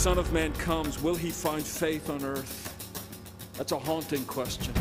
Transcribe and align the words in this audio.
Son 0.00 0.16
of 0.16 0.32
Man 0.32 0.50
comes, 0.54 1.02
will 1.02 1.14
he 1.14 1.28
find 1.28 1.62
faith 1.62 2.08
on 2.08 2.24
earth? 2.24 2.74
That's 3.58 3.72
a 3.72 3.78
haunting 3.78 4.24
question. 4.24 4.72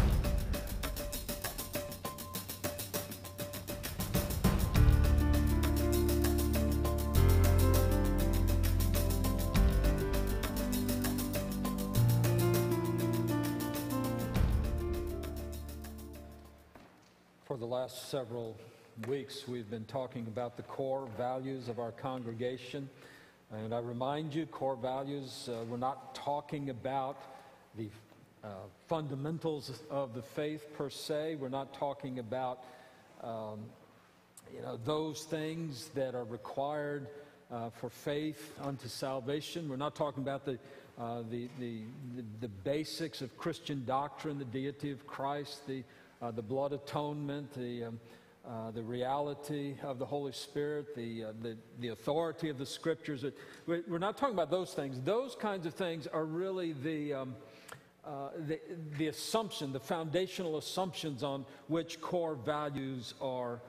For 17.43 17.57
the 17.57 17.65
last 17.65 18.07
several 18.07 18.55
weeks, 19.09 19.49
we've 19.49 19.69
been 19.69 19.83
talking 19.83 20.25
about 20.27 20.55
the 20.55 20.63
core 20.63 21.09
values 21.17 21.67
of 21.67 21.77
our 21.77 21.91
congregation. 21.91 22.89
And 23.51 23.73
I 23.73 23.79
remind 23.79 24.35
you, 24.35 24.45
core 24.45 24.75
values, 24.75 25.49
uh, 25.51 25.63
we're 25.67 25.77
not 25.77 26.13
talking 26.13 26.69
about 26.69 27.17
the 27.75 27.89
uh, 28.43 28.47
fundamentals 28.87 29.81
of 29.89 30.13
the 30.13 30.21
faith 30.21 30.67
per 30.77 30.91
se. 30.91 31.35
We're 31.35 31.49
not 31.49 31.73
talking 31.73 32.19
about, 32.19 32.63
um, 33.23 33.61
you 34.55 34.61
know, 34.61 34.77
those 34.85 35.23
things 35.23 35.89
that 35.95 36.13
are 36.13 36.25
required 36.25 37.07
uh, 37.51 37.71
for 37.71 37.89
faith 37.89 38.53
unto 38.61 38.87
salvation. 38.87 39.67
We're 39.67 39.77
not 39.77 39.95
talking 39.95 40.21
about 40.21 40.45
the, 40.45 40.59
uh, 40.99 41.23
the, 41.31 41.49
the, 41.59 41.79
the, 42.41 42.49
basics 42.49 43.23
of 43.23 43.35
Christian 43.35 43.83
doctrine, 43.83 44.37
the 44.37 44.45
deity 44.45 44.91
of 44.91 45.07
Christ, 45.07 45.65
the, 45.65 45.83
uh, 46.21 46.29
the 46.29 46.43
blood 46.43 46.71
atonement, 46.71 47.51
the, 47.55 47.85
um, 47.85 47.99
uh, 48.47 48.71
the 48.71 48.81
reality 48.81 49.75
of 49.83 49.99
the 49.99 50.05
Holy 50.05 50.31
Spirit, 50.31 50.95
the, 50.95 51.25
uh, 51.25 51.31
the, 51.41 51.57
the 51.79 51.89
authority 51.89 52.49
of 52.49 52.57
the 52.57 52.65
Scriptures. 52.65 53.25
We're 53.67 53.97
not 53.99 54.17
talking 54.17 54.33
about 54.33 54.49
those 54.49 54.73
things. 54.73 54.99
Those 55.01 55.35
kinds 55.35 55.65
of 55.65 55.73
things 55.73 56.07
are 56.07 56.25
really 56.25 56.73
the, 56.73 57.13
um, 57.13 57.35
uh, 58.05 58.29
the, 58.47 58.59
the 58.97 59.07
assumption, 59.07 59.73
the 59.73 59.79
foundational 59.79 60.57
assumptions 60.57 61.21
on 61.21 61.45
which 61.67 62.01
core 62.01 62.35
values 62.35 63.13
are 63.21 63.61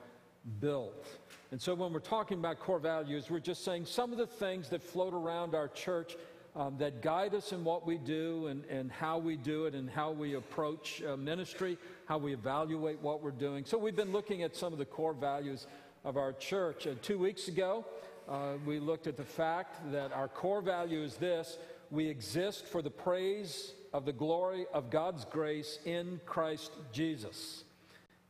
built. 0.59 1.07
And 1.51 1.61
so 1.61 1.75
when 1.75 1.91
we're 1.91 1.99
talking 1.99 2.39
about 2.39 2.59
core 2.59 2.79
values, 2.79 3.29
we're 3.29 3.39
just 3.39 3.65
saying 3.65 3.85
some 3.85 4.11
of 4.11 4.17
the 4.17 4.25
things 4.25 4.69
that 4.69 4.81
float 4.81 5.13
around 5.13 5.53
our 5.53 5.67
church 5.67 6.15
um, 6.55 6.77
that 6.79 7.01
guide 7.01 7.33
us 7.33 7.51
in 7.51 7.63
what 7.63 7.85
we 7.85 7.97
do 7.97 8.47
and, 8.47 8.65
and 8.65 8.91
how 8.91 9.17
we 9.17 9.37
do 9.37 9.65
it 9.65 9.73
and 9.75 9.89
how 9.89 10.11
we 10.11 10.35
approach 10.35 11.01
uh, 11.03 11.15
ministry, 11.15 11.77
how 12.05 12.17
we 12.17 12.33
evaluate 12.33 12.99
what 13.01 13.23
we're 13.23 13.31
doing. 13.31 13.63
So 13.65 13.77
we've 13.77 13.95
been 13.95 14.11
looking 14.11 14.43
at 14.43 14.55
some 14.55 14.73
of 14.73 14.79
the 14.79 14.85
core 14.85 15.13
values 15.13 15.67
of 16.03 16.17
our 16.17 16.33
church. 16.33 16.87
Uh, 16.87 16.95
two 17.01 17.17
weeks 17.17 17.47
ago, 17.47 17.85
uh, 18.27 18.53
we 18.65 18.79
looked 18.79 19.07
at 19.07 19.17
the 19.17 19.23
fact 19.23 19.91
that 19.91 20.11
our 20.11 20.27
core 20.27 20.61
value 20.61 21.03
is 21.03 21.15
this 21.15 21.57
we 21.89 22.07
exist 22.07 22.67
for 22.67 22.81
the 22.81 22.89
praise 22.89 23.73
of 23.93 24.05
the 24.05 24.13
glory 24.13 24.65
of 24.73 24.89
God's 24.89 25.25
grace 25.25 25.79
in 25.85 26.21
Christ 26.25 26.71
Jesus. 26.93 27.65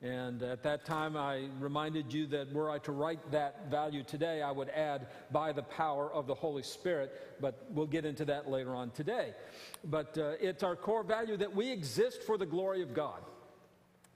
And 0.01 0.41
at 0.41 0.63
that 0.63 0.83
time, 0.83 1.15
I 1.15 1.45
reminded 1.59 2.11
you 2.11 2.25
that 2.27 2.51
were 2.51 2.71
I 2.71 2.79
to 2.79 2.91
write 2.91 3.31
that 3.31 3.69
value 3.69 4.03
today, 4.03 4.41
I 4.41 4.49
would 4.51 4.69
add 4.69 5.07
by 5.31 5.51
the 5.51 5.61
power 5.61 6.11
of 6.11 6.25
the 6.25 6.33
Holy 6.33 6.63
Spirit, 6.63 7.11
but 7.39 7.67
we'll 7.69 7.85
get 7.85 8.03
into 8.03 8.25
that 8.25 8.49
later 8.49 8.73
on 8.73 8.89
today. 8.91 9.35
But 9.83 10.17
uh, 10.17 10.33
it's 10.41 10.63
our 10.63 10.75
core 10.75 11.03
value 11.03 11.37
that 11.37 11.55
we 11.55 11.71
exist 11.71 12.23
for 12.23 12.37
the 12.37 12.47
glory 12.47 12.81
of 12.81 12.95
God. 12.95 13.19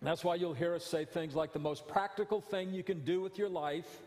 And 0.02 0.09
that's 0.09 0.23
why 0.23 0.36
you'll 0.36 0.56
hear 0.56 0.73
us 0.73 0.83
say 0.83 1.06
things 1.06 1.36
like 1.36 1.53
the 1.53 1.59
most 1.59 1.88
practical 1.88 2.41
thing 2.41 2.73
you 2.73 2.83
can 2.83 3.02
do 3.06 3.22
with 3.22 3.38
your 3.38 3.50
life 3.50 4.02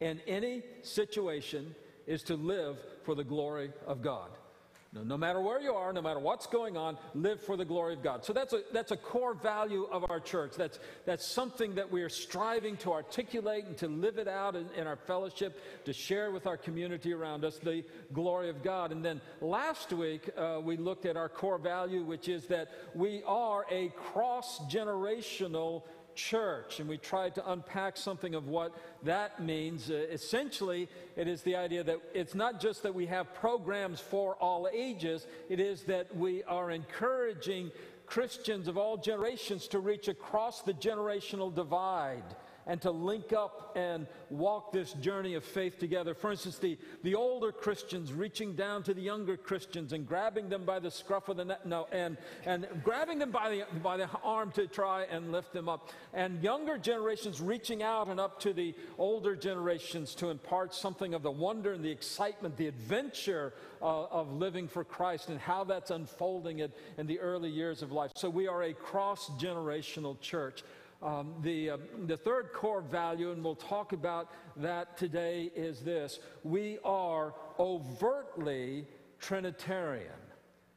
in 0.00 0.20
any 0.26 0.62
situation 0.82 1.74
is 2.06 2.22
to 2.24 2.36
live 2.36 2.78
for 3.04 3.14
the 3.14 3.24
glory 3.24 3.70
of 3.86 4.00
God. 4.00 4.30
No, 4.90 5.02
no 5.02 5.18
matter 5.18 5.38
where 5.38 5.60
you 5.60 5.74
are, 5.74 5.92
no 5.92 6.00
matter 6.00 6.18
what's 6.18 6.46
going 6.46 6.78
on, 6.78 6.96
live 7.14 7.42
for 7.42 7.58
the 7.58 7.64
glory 7.64 7.92
of 7.92 8.02
God. 8.02 8.24
So 8.24 8.32
that's 8.32 8.54
a, 8.54 8.62
that's 8.72 8.90
a 8.90 8.96
core 8.96 9.34
value 9.34 9.86
of 9.92 10.10
our 10.10 10.18
church. 10.18 10.52
That's, 10.56 10.78
that's 11.04 11.26
something 11.26 11.74
that 11.74 11.90
we 11.90 12.02
are 12.02 12.08
striving 12.08 12.78
to 12.78 12.92
articulate 12.92 13.66
and 13.66 13.76
to 13.78 13.88
live 13.88 14.16
it 14.16 14.28
out 14.28 14.56
in, 14.56 14.66
in 14.74 14.86
our 14.86 14.96
fellowship, 14.96 15.60
to 15.84 15.92
share 15.92 16.30
with 16.30 16.46
our 16.46 16.56
community 16.56 17.12
around 17.12 17.44
us 17.44 17.58
the 17.58 17.84
glory 18.14 18.48
of 18.48 18.62
God. 18.62 18.90
And 18.90 19.04
then 19.04 19.20
last 19.42 19.92
week, 19.92 20.30
uh, 20.38 20.60
we 20.62 20.78
looked 20.78 21.04
at 21.04 21.18
our 21.18 21.28
core 21.28 21.58
value, 21.58 22.02
which 22.02 22.28
is 22.28 22.46
that 22.46 22.68
we 22.94 23.22
are 23.26 23.66
a 23.70 23.88
cross 24.12 24.58
generational 24.70 25.82
church, 26.18 26.80
and 26.80 26.88
we 26.88 26.98
tried 26.98 27.36
to 27.36 27.52
unpack 27.52 27.96
something 27.96 28.34
of 28.34 28.48
what 28.48 28.74
that 29.04 29.40
means. 29.40 29.88
Uh, 29.88 29.94
essentially, 30.10 30.88
it 31.16 31.28
is 31.28 31.42
the 31.42 31.54
idea 31.54 31.84
that 31.84 32.00
it's 32.12 32.34
not 32.34 32.60
just 32.60 32.82
that 32.82 32.94
we 32.94 33.06
have 33.06 33.32
programs 33.34 34.00
for 34.00 34.34
all 34.34 34.68
ages, 34.72 35.28
it 35.48 35.60
is 35.60 35.84
that 35.84 36.14
we 36.16 36.42
are 36.42 36.72
encouraging 36.72 37.70
Christians 38.04 38.66
of 38.66 38.76
all 38.76 38.96
generations 38.96 39.68
to 39.68 39.78
reach 39.78 40.08
across 40.08 40.62
the 40.62 40.74
generational 40.74 41.54
divide 41.54 42.24
and 42.68 42.80
to 42.82 42.90
link 42.90 43.32
up 43.32 43.72
and 43.74 44.06
walk 44.30 44.72
this 44.72 44.92
journey 44.92 45.34
of 45.34 45.42
faith 45.42 45.78
together. 45.78 46.14
For 46.14 46.30
instance, 46.30 46.58
the, 46.58 46.78
the 47.02 47.14
older 47.14 47.50
Christians 47.50 48.12
reaching 48.12 48.54
down 48.54 48.82
to 48.84 48.94
the 48.94 49.00
younger 49.00 49.36
Christians 49.36 49.94
and 49.94 50.06
grabbing 50.06 50.50
them 50.50 50.64
by 50.64 50.78
the 50.78 50.90
scruff 50.90 51.28
of 51.30 51.38
the 51.38 51.46
neck, 51.46 51.64
no, 51.64 51.88
and, 51.90 52.18
and 52.44 52.68
grabbing 52.84 53.18
them 53.18 53.30
by 53.30 53.50
the, 53.50 53.64
by 53.82 53.96
the 53.96 54.08
arm 54.22 54.52
to 54.52 54.66
try 54.66 55.04
and 55.04 55.32
lift 55.32 55.52
them 55.52 55.68
up. 55.68 55.88
And 56.12 56.42
younger 56.42 56.76
generations 56.76 57.40
reaching 57.40 57.82
out 57.82 58.08
and 58.08 58.20
up 58.20 58.38
to 58.40 58.52
the 58.52 58.74
older 58.98 59.34
generations 59.34 60.14
to 60.16 60.28
impart 60.28 60.74
something 60.74 61.14
of 61.14 61.22
the 61.22 61.30
wonder 61.30 61.72
and 61.72 61.82
the 61.82 61.90
excitement, 61.90 62.56
the 62.58 62.66
adventure 62.66 63.54
uh, 63.80 64.04
of 64.06 64.30
living 64.32 64.68
for 64.68 64.84
Christ 64.84 65.30
and 65.30 65.40
how 65.40 65.64
that's 65.64 65.90
unfolding 65.90 66.58
it 66.58 66.76
in 66.98 67.06
the 67.06 67.18
early 67.18 67.48
years 67.48 67.80
of 67.80 67.92
life. 67.92 68.10
So 68.16 68.28
we 68.28 68.46
are 68.46 68.62
a 68.62 68.74
cross 68.74 69.30
generational 69.38 70.20
church. 70.20 70.62
Um, 71.00 71.34
the, 71.42 71.70
uh, 71.70 71.76
the 72.06 72.16
third 72.16 72.52
core 72.52 72.80
value, 72.80 73.30
and 73.30 73.42
we'll 73.44 73.54
talk 73.54 73.92
about 73.92 74.32
that 74.56 74.96
today, 74.96 75.50
is 75.54 75.80
this 75.80 76.18
we 76.42 76.78
are 76.84 77.34
overtly 77.58 78.86
Trinitarian. 79.20 80.27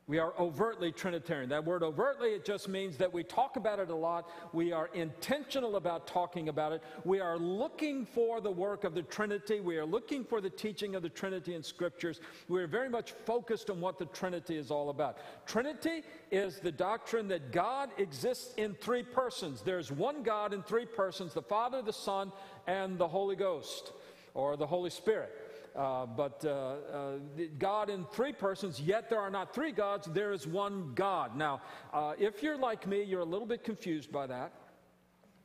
We 0.07 0.19
are 0.19 0.34
overtly 0.39 0.91
Trinitarian. 0.91 1.50
That 1.50 1.63
word 1.63 1.84
overtly, 1.84 2.29
it 2.29 2.44
just 2.44 2.67
means 2.67 2.97
that 2.97 3.13
we 3.13 3.23
talk 3.23 3.56
about 3.56 3.79
it 3.79 3.89
a 3.89 3.95
lot. 3.95 4.29
We 4.51 4.73
are 4.73 4.89
intentional 4.94 5.75
about 5.75 6.07
talking 6.07 6.50
about 6.50 6.73
it. 6.73 6.84
We 7.06 7.19
are 7.19 7.38
looking 7.38 8.06
for 8.06 8.41
the 8.41 8.51
work 8.51 8.84
of 8.84 8.94
the 8.94 9.03
Trinity. 9.03 9.59
We 9.59 9.78
are 9.78 9.85
looking 9.85 10.25
for 10.25 10.41
the 10.41 10.50
teaching 10.50 10.95
of 10.95 11.03
the 11.03 11.09
Trinity 11.09 11.53
in 11.53 11.63
Scriptures. 11.63 12.19
We 12.50 12.61
are 12.61 12.67
very 12.67 12.90
much 12.90 13.13
focused 13.25 13.69
on 13.69 13.79
what 13.79 14.00
the 14.00 14.06
Trinity 14.07 14.57
is 14.57 14.72
all 14.72 14.90
about. 14.90 15.19
Trinity 15.45 16.03
is 16.31 16.59
the 16.59 16.72
doctrine 16.72 17.28
that 17.29 17.51
God 17.51 17.91
exists 17.97 18.53
in 18.56 18.73
three 18.73 19.03
persons. 19.03 19.61
There's 19.61 19.91
one 19.91 20.23
God 20.23 20.53
in 20.53 20.63
three 20.63 20.85
persons 20.85 21.34
the 21.34 21.41
Father, 21.41 21.81
the 21.81 21.94
Son, 21.94 22.31
and 22.67 22.97
the 22.97 23.07
Holy 23.07 23.35
Ghost, 23.35 23.94
or 24.34 24.57
the 24.57 24.67
Holy 24.67 24.90
Spirit. 24.90 25.41
Uh, 25.75 26.05
but 26.05 26.43
uh, 26.43 26.49
uh, 26.49 27.11
God 27.57 27.89
in 27.89 28.05
three 28.05 28.33
persons, 28.33 28.79
yet 28.81 29.09
there 29.09 29.19
are 29.19 29.29
not 29.29 29.55
three 29.55 29.71
gods, 29.71 30.07
there 30.11 30.33
is 30.33 30.45
one 30.45 30.91
God. 30.95 31.35
Now, 31.37 31.61
uh, 31.93 32.13
if 32.19 32.43
you're 32.43 32.57
like 32.57 32.85
me, 32.85 33.03
you're 33.03 33.21
a 33.21 33.25
little 33.25 33.47
bit 33.47 33.63
confused 33.63 34.11
by 34.11 34.27
that. 34.27 34.51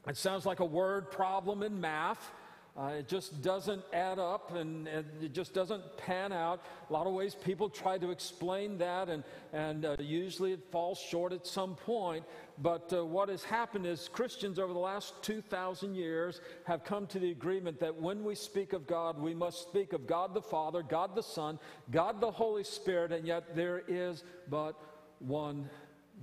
It 0.08 0.16
sounds 0.16 0.44
like 0.44 0.60
a 0.60 0.64
word 0.64 1.10
problem 1.10 1.62
in 1.62 1.80
math. 1.80 2.32
Uh, 2.78 2.88
it 2.98 3.08
just 3.08 3.40
doesn't 3.40 3.82
add 3.94 4.18
up 4.18 4.54
and, 4.54 4.86
and, 4.86 5.06
it 5.22 5.32
just 5.32 5.54
doesn't 5.54 5.82
pan 5.96 6.30
out. 6.30 6.60
A 6.90 6.92
lot 6.92 7.06
of 7.06 7.14
ways 7.14 7.34
people 7.34 7.70
try 7.70 7.96
to 7.96 8.10
explain 8.10 8.76
that, 8.76 9.08
and, 9.08 9.24
and 9.54 9.86
uh, 9.86 9.96
usually 9.98 10.52
it 10.52 10.60
falls 10.70 10.98
short 10.98 11.32
at 11.32 11.46
some 11.46 11.74
point. 11.74 12.22
But 12.58 12.92
uh, 12.92 13.06
what 13.06 13.30
has 13.30 13.42
happened 13.42 13.86
is 13.86 14.08
Christians 14.08 14.58
over 14.58 14.74
the 14.74 14.78
last 14.78 15.22
2,000 15.22 15.94
years 15.94 16.42
have 16.64 16.84
come 16.84 17.06
to 17.08 17.18
the 17.18 17.30
agreement 17.30 17.80
that 17.80 17.96
when 17.96 18.22
we 18.24 18.34
speak 18.34 18.74
of 18.74 18.86
God, 18.86 19.18
we 19.18 19.34
must 19.34 19.62
speak 19.62 19.94
of 19.94 20.06
God 20.06 20.34
the 20.34 20.42
Father, 20.42 20.82
God 20.82 21.14
the 21.14 21.22
Son, 21.22 21.58
God 21.90 22.20
the 22.20 22.30
Holy 22.30 22.64
Spirit, 22.64 23.10
and 23.10 23.26
yet 23.26 23.56
there 23.56 23.84
is 23.88 24.22
but 24.50 24.78
one 25.20 25.70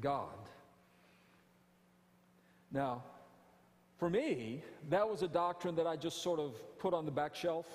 God. 0.01 0.29
Now, 2.71 3.03
for 4.03 4.09
me, 4.09 4.61
that 4.89 5.07
was 5.07 5.21
a 5.21 5.29
doctrine 5.29 5.75
that 5.75 5.87
I 5.87 5.95
just 5.95 6.21
sort 6.21 6.37
of 6.37 6.55
put 6.77 6.93
on 6.93 7.05
the 7.05 7.11
back 7.11 7.33
shelf. 7.33 7.65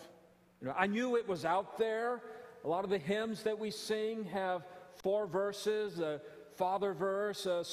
You 0.60 0.68
know, 0.68 0.74
I 0.76 0.86
knew 0.86 1.16
it 1.16 1.26
was 1.26 1.46
out 1.46 1.78
there. 1.78 2.20
A 2.66 2.68
lot 2.68 2.84
of 2.84 2.90
the 2.90 2.98
hymns 2.98 3.42
that 3.44 3.58
we 3.58 3.70
sing 3.70 4.24
have 4.24 4.66
four 4.96 5.26
verses 5.26 6.00
a 6.00 6.20
Father 6.54 6.92
verse, 6.92 7.46
a, 7.46 7.64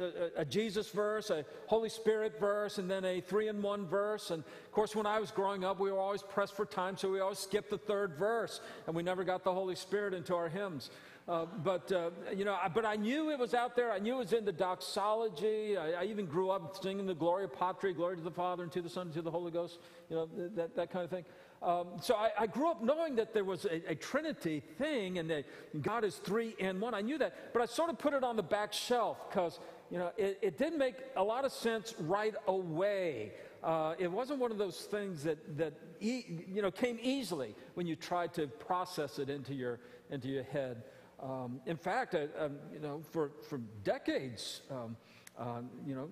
a, 0.00 0.42
a 0.42 0.44
Jesus 0.44 0.88
verse, 0.90 1.30
a 1.30 1.44
Holy 1.66 1.88
Spirit 1.88 2.38
verse, 2.38 2.78
and 2.78 2.88
then 2.88 3.04
a 3.04 3.20
three 3.20 3.48
in 3.48 3.60
one 3.60 3.88
verse. 3.88 4.30
And 4.30 4.44
of 4.44 4.70
course, 4.70 4.94
when 4.94 5.06
I 5.06 5.18
was 5.18 5.32
growing 5.32 5.64
up, 5.64 5.80
we 5.80 5.90
were 5.90 5.98
always 5.98 6.22
pressed 6.22 6.54
for 6.54 6.64
time, 6.64 6.96
so 6.96 7.10
we 7.10 7.18
always 7.18 7.40
skipped 7.40 7.70
the 7.70 7.78
third 7.78 8.14
verse, 8.14 8.60
and 8.86 8.94
we 8.94 9.02
never 9.02 9.24
got 9.24 9.42
the 9.42 9.52
Holy 9.52 9.74
Spirit 9.74 10.14
into 10.14 10.32
our 10.36 10.48
hymns. 10.48 10.90
Uh, 11.28 11.44
but, 11.64 11.90
uh, 11.90 12.10
you 12.36 12.44
know, 12.44 12.56
I, 12.62 12.68
but 12.68 12.84
I 12.84 12.94
knew 12.94 13.30
it 13.30 13.38
was 13.38 13.52
out 13.52 13.74
there. 13.74 13.90
I 13.90 13.98
knew 13.98 14.14
it 14.14 14.18
was 14.18 14.32
in 14.32 14.44
the 14.44 14.52
doxology. 14.52 15.76
I, 15.76 16.02
I, 16.02 16.04
even 16.04 16.24
grew 16.24 16.50
up 16.50 16.80
singing 16.80 17.04
the 17.04 17.16
Gloria 17.16 17.48
Patri, 17.48 17.92
glory 17.92 18.16
to 18.16 18.22
the 18.22 18.30
Father 18.30 18.62
and 18.62 18.70
to 18.70 18.80
the 18.80 18.88
Son 18.88 19.08
and 19.08 19.14
to 19.14 19.22
the 19.22 19.30
Holy 19.30 19.50
Ghost, 19.50 19.80
you 20.08 20.14
know, 20.14 20.28
that, 20.54 20.76
that 20.76 20.92
kind 20.92 21.04
of 21.04 21.10
thing. 21.10 21.24
um, 21.62 21.88
so 22.00 22.14
I, 22.14 22.30
I, 22.38 22.46
grew 22.46 22.70
up 22.70 22.80
knowing 22.80 23.16
that 23.16 23.34
there 23.34 23.42
was 23.42 23.64
a, 23.64 23.90
a, 23.90 23.94
Trinity 23.96 24.62
thing 24.78 25.18
and 25.18 25.28
that 25.28 25.46
God 25.82 26.04
is 26.04 26.14
three 26.14 26.54
in 26.60 26.78
one. 26.78 26.94
I 26.94 27.00
knew 27.00 27.18
that, 27.18 27.52
but 27.52 27.60
I 27.60 27.66
sort 27.66 27.90
of 27.90 27.98
put 27.98 28.14
it 28.14 28.22
on 28.22 28.36
the 28.36 28.44
back 28.44 28.72
shelf 28.72 29.18
because 29.28 29.58
you 29.90 29.98
know 29.98 30.12
it, 30.16 30.38
it, 30.42 30.58
didn't 30.58 30.78
make 30.78 30.94
a 31.16 31.24
lot 31.24 31.44
of 31.44 31.50
sense 31.50 31.92
right 31.98 32.36
away. 32.46 33.32
Uh, 33.64 33.94
it 33.98 34.12
wasn't 34.12 34.38
one 34.38 34.52
of 34.52 34.58
those 34.58 34.82
things 34.82 35.24
that 35.24 35.58
that 35.58 35.72
e- 35.98 36.44
you 36.46 36.62
know 36.62 36.70
came 36.70 37.00
easily 37.02 37.56
when 37.74 37.84
you 37.84 37.96
tried 37.96 38.32
to 38.34 38.46
process 38.46 39.18
it 39.18 39.28
into 39.28 39.54
your 39.54 39.80
into 40.10 40.28
your 40.28 40.44
head. 40.44 40.84
Um, 41.22 41.60
in 41.66 41.76
fact, 41.76 42.14
I, 42.14 42.28
um, 42.38 42.56
you 42.72 42.80
know, 42.80 43.02
for 43.10 43.30
for 43.48 43.58
decades, 43.84 44.62
um, 44.70 44.96
uh, 45.38 45.62
you 45.86 45.94
know, 45.94 46.08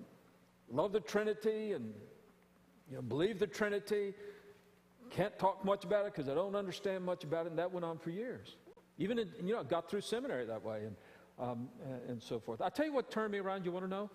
love 0.69 0.91
the 0.93 0.99
Trinity 0.99 1.73
and 1.73 1.93
you 2.89 2.95
know, 2.95 3.01
believe 3.01 3.39
the 3.39 3.47
Trinity. 3.47 4.13
Can't 5.11 5.37
talk 5.37 5.63
much 5.63 5.85
about 5.85 6.07
it 6.07 6.13
because 6.13 6.27
I 6.29 6.33
don't 6.33 6.55
understand 6.55 7.03
much 7.05 7.23
about 7.23 7.45
it, 7.45 7.49
and 7.49 7.59
that 7.59 7.71
went 7.71 7.85
on 7.85 7.99
for 7.99 8.09
years. 8.09 8.57
Even 8.97 9.19
in, 9.19 9.29
you 9.43 9.53
know, 9.53 9.59
I 9.59 9.63
got 9.63 9.89
through 9.89 10.01
seminary 10.01 10.45
that 10.45 10.63
way 10.63 10.85
and, 10.85 10.95
um, 11.37 11.69
and 12.07 12.21
so 12.21 12.39
forth. 12.39 12.61
I'll 12.61 12.71
tell 12.71 12.85
you 12.85 12.93
what 12.93 13.11
turned 13.11 13.31
me 13.31 13.37
around. 13.39 13.65
You 13.65 13.71
want 13.71 13.85
to 13.85 13.89
know? 13.89 14.09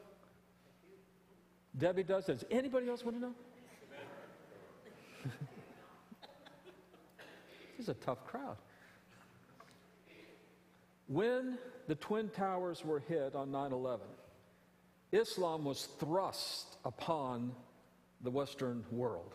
Debbie 1.79 2.03
does. 2.03 2.27
Does 2.27 2.45
anybody 2.51 2.89
else 2.89 3.05
want 3.05 3.17
to 3.19 3.23
know? 3.23 3.35
this 7.77 7.87
is 7.87 7.89
a 7.89 7.95
tough 7.95 8.27
crowd. 8.27 8.57
When 11.11 11.59
the 11.89 11.97
Twin 11.97 12.29
Towers 12.31 12.85
were 12.85 13.01
hit 13.01 13.35
on 13.35 13.51
9 13.51 13.73
11, 13.73 14.07
Islam 15.13 15.65
was 15.65 15.89
thrust 15.99 16.77
upon 16.85 17.53
the 18.23 18.31
Western 18.31 18.85
world 18.91 19.35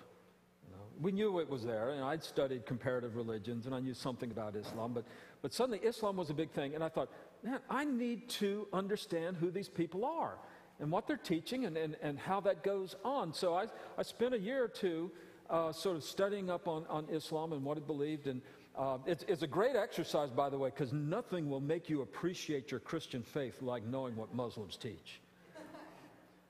we 1.02 1.12
knew 1.12 1.40
it 1.40 1.50
was 1.50 1.64
there, 1.64 1.92
and 1.92 2.04
I'd 2.04 2.24
studied 2.24 2.66
comparative 2.66 3.16
religions, 3.16 3.66
and 3.66 3.76
I 3.76 3.80
knew 3.80 3.94
something 3.94 4.32
about 4.32 4.56
Islam, 4.56 4.94
but, 4.94 5.06
but 5.42 5.54
suddenly 5.54 5.80
Islam 5.80 6.18
was 6.18 6.30
a 6.30 6.34
big 6.34 6.52
thing, 6.52 6.76
and 6.76 6.84
I 6.84 6.90
thought, 6.90 7.10
man, 7.44 7.60
I 7.70 7.86
need 7.86 8.30
to 8.30 8.68
understand 8.74 9.38
who 9.38 9.52
these 9.52 9.70
people 9.70 10.06
are 10.06 10.38
and 10.80 10.92
what 10.92 11.08
they're 11.08 11.18
teaching 11.18 11.66
and, 11.66 11.78
and, 11.78 11.96
and 12.02 12.20
how 12.20 12.40
that 12.42 12.64
goes 12.64 12.96
on. 13.04 13.34
So 13.34 13.56
I, 13.56 13.68
I 13.98 14.04
spent 14.04 14.34
a 14.34 14.40
year 14.40 14.64
or 14.64 14.68
two 14.68 15.12
uh, 15.50 15.72
sort 15.72 15.96
of 15.96 16.04
studying 16.04 16.50
up 16.50 16.68
on, 16.68 16.86
on 16.88 17.08
Islam 17.10 17.54
and 17.54 17.64
what 17.64 17.78
it 17.78 17.88
believed, 17.88 18.28
and 18.28 18.42
uh, 18.78 18.98
it's, 19.06 19.24
it's 19.28 19.42
a 19.42 19.48
great 19.48 19.76
exercise, 19.76 20.30
by 20.30 20.50
the 20.50 20.58
way, 20.58 20.70
because 20.70 20.92
nothing 20.92 21.50
will 21.50 21.62
make 21.62 21.90
you 21.90 22.02
appreciate 22.02 22.72
your 22.72 22.80
Christian 22.80 23.24
faith 23.24 23.62
like 23.62 23.84
knowing 23.86 24.16
what 24.16 24.34
Muslims 24.34 24.76
teach. 24.76 25.22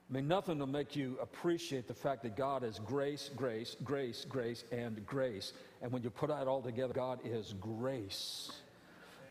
I 0.09 0.13
mean, 0.13 0.27
nothing 0.27 0.59
will 0.59 0.67
make 0.67 0.95
you 0.95 1.17
appreciate 1.19 1.87
the 1.87 1.93
fact 1.93 2.21
that 2.23 2.35
God 2.37 2.63
is 2.63 2.79
grace, 2.85 3.31
grace, 3.35 3.75
grace, 3.83 4.25
grace, 4.29 4.63
and 4.71 5.03
grace. 5.05 5.53
And 5.81 5.91
when 5.91 6.03
you 6.03 6.11
put 6.11 6.29
that 6.29 6.47
all 6.47 6.61
together, 6.61 6.93
God 6.93 7.19
is 7.23 7.55
grace. 7.59 8.51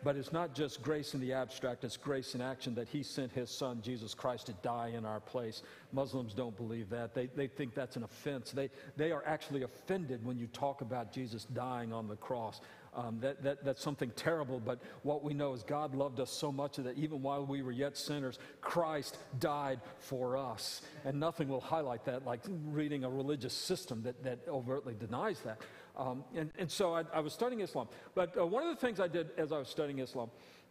But 0.05 0.17
it's 0.17 0.33
not 0.33 0.55
just 0.55 0.83
grace 0.83 1.15
in 1.15 1.21
the 1.21 1.33
abstract, 1.33 1.83
it's 1.83 1.97
grace 1.97 2.35
in 2.35 2.43
action 2.43 2.75
that 2.75 2.89
He 2.89 3.03
sent 3.03 3.33
His 3.33 3.51
Son, 3.51 3.81
Jesus 3.81 4.13
Christ, 4.13 4.47
to 4.47 4.53
die 4.63 4.93
in 4.95 5.07
our 5.07 5.21
place. 5.21 5.63
Muslims 5.93 6.35
don't 6.35 6.57
believe 6.57 6.91
that. 6.91 7.15
They, 7.15 7.27
they 7.35 7.47
think 7.47 7.75
that's 7.75 7.97
an 7.97 8.05
offense. 8.05 8.51
They, 8.53 8.69
they 8.99 9.13
are 9.13 9.23
actually 9.25 9.63
offended 9.63 10.23
when 10.25 10.39
you 10.39 10.47
talk 10.49 10.83
about 10.83 11.11
Jesus 11.11 11.47
dying 11.47 11.93
on 11.93 12.07
the 12.07 12.17
cross. 12.17 12.61
Um, 12.97 13.19
that, 13.23 13.43
that, 13.43 13.65
that's 13.65 13.83
something 13.83 14.13
terrible, 14.15 14.61
but 14.61 14.79
what 15.03 15.25
we 15.25 15.35
know 15.35 15.53
is 15.53 15.65
God 15.65 15.97
loved 15.97 16.21
us 16.21 16.31
so 16.31 16.53
much 16.53 16.77
that 16.77 16.97
even 16.97 17.23
while 17.23 17.45
we 17.45 17.61
were 17.63 17.73
yet 17.73 17.97
sinners, 17.97 18.39
Christ 18.61 19.19
died 19.41 19.81
for 19.99 20.37
us. 20.37 20.83
And 21.05 21.19
nothing 21.19 21.49
will 21.49 21.61
highlight 21.61 22.05
that 22.05 22.25
like 22.25 22.43
reading 22.67 23.03
a 23.03 23.11
religious 23.11 23.53
system 23.53 24.03
that, 24.05 24.23
that 24.23 24.41
overtly 24.47 24.95
denies 24.95 25.41
that. 25.41 25.61
Um, 25.97 26.25
and, 26.35 26.51
and 26.59 26.71
so 26.71 26.95
I, 26.95 27.05
I, 27.13 27.21
was 27.21 27.33
studying 27.33 27.61
Islam. 27.61 27.89
But 28.15 28.37
uh, 28.37 28.45
one 28.45 28.65
of 28.67 28.75
the 28.75 28.81
things 28.81 28.99
I 28.99 29.07
did 29.07 29.29
as 29.39 29.53
I 29.53 29.59
was 29.59 29.69
studying 29.69 30.01
Islam 30.01 30.29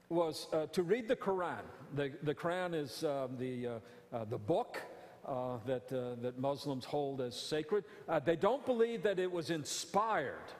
was 0.09 0.47
uh, 0.51 0.65
to 0.67 0.83
read 0.83 1.07
the 1.07 1.15
Quran. 1.15 1.61
The, 1.95 2.11
the 2.23 2.35
Quran 2.35 2.73
is 2.73 3.03
um, 3.03 3.37
the, 3.37 3.67
uh, 3.67 3.71
uh 4.11 4.25
the 4.25 4.37
book. 4.37 4.81
Uh, 5.25 5.57
that, 5.65 5.89
uh, 5.93 6.21
that 6.21 6.37
Muslims 6.37 6.83
hold 6.83 7.21
as 7.21 7.33
sacred. 7.33 7.85
they 8.25 8.35
don't 8.35 8.65
believe 8.65 9.03
that 9.03 9.19
it 9.19 9.31
was 9.31 9.51
inspired. 9.51 10.51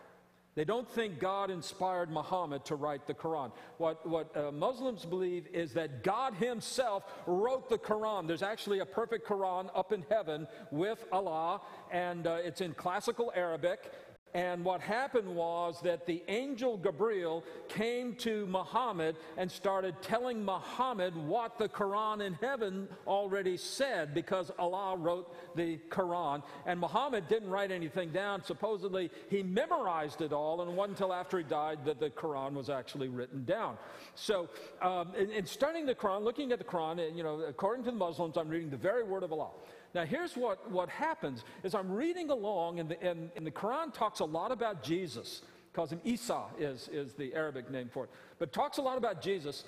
They 0.55 0.65
don't 0.65 0.87
think 0.87 1.19
God 1.19 1.49
inspired 1.49 2.11
Muhammad 2.11 2.63
to 2.65 2.75
write 2.75 3.07
the 3.07 3.13
Quran. 3.13 3.51
What, 3.77 4.07
what 4.07 4.35
uh, 4.37 4.51
Muslims 4.51 5.03
believe 5.03 5.47
is 5.51 5.73
that 5.73 6.03
God 6.03 6.35
Himself 6.35 7.05
wrote 7.25 7.69
the 7.69 7.79
Quran. 7.79 8.27
There's 8.27 8.43
actually 8.43 8.79
a 8.79 8.85
perfect 8.85 9.27
Quran 9.27 9.69
up 9.75 9.91
in 9.91 10.05
heaven 10.09 10.47
with 10.69 11.03
Allah, 11.11 11.61
and 11.91 12.27
uh, 12.27 12.37
it's 12.43 12.61
in 12.61 12.73
classical 12.73 13.33
Arabic. 13.35 13.91
And 14.33 14.65
what 14.65 14.81
happened 14.81 15.27
was 15.27 15.79
that 15.81 16.07
the 16.07 16.23
angel 16.27 16.77
Gabriel 16.77 17.43
came 17.69 18.15
to 18.15 18.47
Muhammad 18.47 19.15
and 19.37 19.51
started 19.51 20.01
telling 20.01 20.43
Muhammad 20.43 21.15
what 21.15 21.59
the 21.59 21.69
Quran 21.69 22.25
in 22.25 22.33
heaven 22.33 22.87
already 23.05 23.57
said 23.57 24.15
because 24.15 24.51
Allah 24.57 24.97
wrote 24.97 25.35
the 25.55 25.77
Quran. 25.89 26.41
And 26.65 26.79
Muhammad 26.79 27.27
didn't 27.27 27.49
write 27.49 27.71
anything 27.71 28.09
down. 28.09 28.43
Supposedly, 28.43 29.11
he 29.29 29.43
memorized 29.43 30.21
it 30.21 30.33
all, 30.33 30.61
and 30.61 30.71
it 30.71 30.75
wasn't 30.75 30.97
until 30.97 31.13
after 31.13 31.37
he 31.37 31.43
died 31.43 31.85
that 31.85 31.99
the 31.99 32.09
Quran 32.09 32.53
was 32.53 32.69
actually 32.69 33.09
written 33.09 33.45
down. 33.45 33.77
So, 34.15 34.49
um, 34.81 35.09
in, 35.15 35.29
in 35.29 35.45
studying 35.45 35.85
the 35.85 35.95
Quran, 35.95 36.23
looking 36.23 36.51
at 36.51 36.57
the 36.57 36.65
Quran, 36.65 37.15
you 37.15 37.23
know, 37.23 37.41
according 37.41 37.85
to 37.85 37.91
the 37.91 37.97
Muslims, 37.97 38.35
I'm 38.37 38.49
reading 38.49 38.71
the 38.71 38.77
very 38.77 39.03
word 39.03 39.21
of 39.21 39.31
Allah. 39.31 39.49
Now, 39.93 40.05
here's 40.05 40.35
what, 40.35 40.71
what 40.71 40.89
happens 40.89 41.43
is 41.63 41.75
I'm 41.75 41.91
reading 41.91 42.29
along, 42.29 42.79
and 42.79 42.89
the, 42.89 43.01
and, 43.03 43.29
and 43.35 43.45
the 43.45 43.51
Quran 43.51 43.93
talks 43.93 44.21
a 44.21 44.25
lot 44.25 44.51
about 44.51 44.83
Jesus. 44.83 45.43
Calls 45.73 45.91
him 45.91 46.01
Isa 46.03 46.43
is, 46.59 46.89
is 46.91 47.13
the 47.13 47.33
Arabic 47.33 47.69
name 47.69 47.89
for 47.91 48.05
it. 48.05 48.09
But 48.39 48.53
talks 48.53 48.77
a 48.77 48.81
lot 48.81 48.97
about 48.97 49.21
Jesus. 49.21 49.63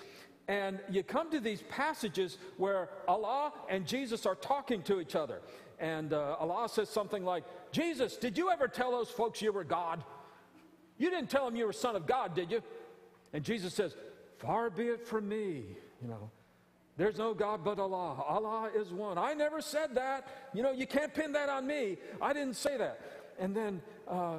And 0.48 0.80
you 0.90 1.04
come 1.04 1.32
to 1.32 1.40
these 1.40 1.64
passages 1.70 2.38
where 2.58 2.90
Allah 3.08 3.54
and 3.70 3.88
Jesus 3.88 4.26
are 4.26 4.36
talking 4.36 4.84
to 4.84 5.00
each 5.00 5.16
other. 5.16 5.42
And 5.80 6.14
uh, 6.14 6.38
Allah 6.40 6.70
says 6.70 6.90
something 6.90 7.24
like, 7.24 7.44
Jesus, 7.72 8.18
did 8.18 8.38
you 8.38 8.52
ever 8.52 8.68
tell 8.68 8.92
those 8.92 9.10
folks 9.10 9.42
you 9.42 9.52
were 9.52 9.64
God? 9.64 10.04
You 10.98 11.10
didn't 11.10 11.30
tell 11.30 11.46
them 11.46 11.56
you 11.56 11.66
were 11.66 11.74
son 11.74 11.96
of 11.96 12.06
God, 12.08 12.36
did 12.36 12.52
you? 12.52 12.62
And 13.34 13.44
Jesus 13.44 13.74
says, 13.74 13.96
Far 14.38 14.70
be 14.70 14.88
it 14.88 15.08
from 15.08 15.28
me, 15.28 15.64
you 16.02 16.08
know. 16.08 16.30
There's 16.98 17.18
no 17.18 17.34
God 17.34 17.64
but 17.64 17.78
Allah. 17.78 18.24
Allah 18.26 18.70
is 18.74 18.94
one. 18.94 19.18
I 19.18 19.34
never 19.34 19.62
said 19.62 19.96
that. 19.96 20.28
You 20.54 20.64
know, 20.64 20.72
you 20.72 20.88
can't 20.88 21.14
pin 21.14 21.34
that 21.34 21.50
on 21.50 21.68
me. 21.68 21.98
I 22.22 22.32
didn't 22.32 22.56
say 22.56 22.78
that. 22.78 23.00
And 23.38 23.54
then 23.54 23.82
uh, 24.08 24.38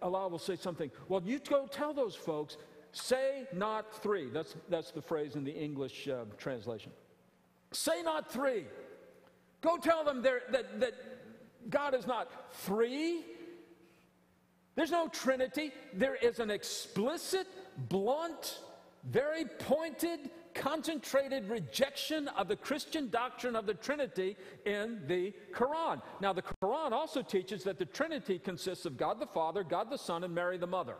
Allah 0.00 0.28
will 0.28 0.38
say 0.38 0.54
something. 0.54 0.90
Well, 1.08 1.22
you 1.24 1.40
go 1.40 1.66
tell 1.66 1.92
those 1.92 2.14
folks, 2.14 2.58
say 2.92 3.48
not 3.52 3.92
three. 4.02 4.30
That's, 4.30 4.54
that's 4.68 4.92
the 4.92 5.02
phrase 5.02 5.34
in 5.34 5.42
the 5.42 5.52
English 5.52 6.06
uh, 6.06 6.26
translation. 6.38 6.92
Say 7.72 8.02
not 8.02 8.32
three. 8.32 8.66
Go 9.60 9.76
tell 9.76 10.04
them 10.04 10.22
that, 10.22 10.80
that 10.80 10.94
God 11.68 11.94
is 11.94 12.06
not 12.06 12.30
three. 12.52 13.24
There's 14.76 14.92
no 14.92 15.08
Trinity. 15.08 15.72
There 15.92 16.14
is 16.14 16.38
an 16.38 16.50
explicit, 16.52 17.48
blunt, 17.88 18.60
very 19.04 19.44
pointed 19.44 20.30
concentrated 20.54 21.48
rejection 21.48 22.28
of 22.28 22.48
the 22.48 22.56
Christian 22.56 23.08
doctrine 23.08 23.56
of 23.56 23.66
the 23.66 23.74
Trinity 23.74 24.36
in 24.64 25.00
the 25.06 25.32
Quran. 25.52 26.00
Now, 26.20 26.32
the 26.32 26.42
Quran 26.42 26.92
also 26.92 27.22
teaches 27.22 27.64
that 27.64 27.78
the 27.78 27.84
Trinity 27.84 28.38
consists 28.38 28.86
of 28.86 28.96
God 28.96 29.20
the 29.20 29.26
Father, 29.26 29.64
God 29.64 29.90
the 29.90 29.98
Son, 29.98 30.24
and 30.24 30.34
Mary 30.34 30.58
the 30.58 30.66
Mother. 30.66 30.96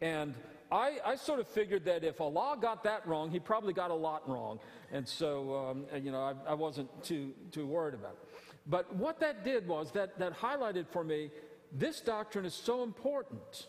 And 0.00 0.34
I, 0.72 0.98
I, 1.04 1.16
sort 1.16 1.40
of 1.40 1.48
figured 1.48 1.84
that 1.84 2.04
if 2.04 2.20
Allah 2.20 2.56
got 2.60 2.84
that 2.84 3.06
wrong, 3.06 3.30
he 3.30 3.38
probably 3.38 3.72
got 3.72 3.90
a 3.90 3.94
lot 3.94 4.26
wrong. 4.28 4.60
And 4.92 5.06
so, 5.06 5.54
um, 5.56 5.84
you 6.02 6.12
know, 6.12 6.22
I, 6.22 6.34
I, 6.50 6.54
wasn't 6.54 6.88
too, 7.02 7.32
too 7.50 7.66
worried 7.66 7.94
about 7.94 8.12
it. 8.12 8.28
But 8.66 8.94
what 8.94 9.20
that 9.20 9.44
did 9.44 9.66
was 9.66 9.90
that, 9.92 10.18
that 10.18 10.38
highlighted 10.38 10.86
for 10.88 11.04
me 11.04 11.30
this 11.72 12.00
doctrine 12.00 12.44
is 12.44 12.54
so 12.54 12.82
important 12.82 13.66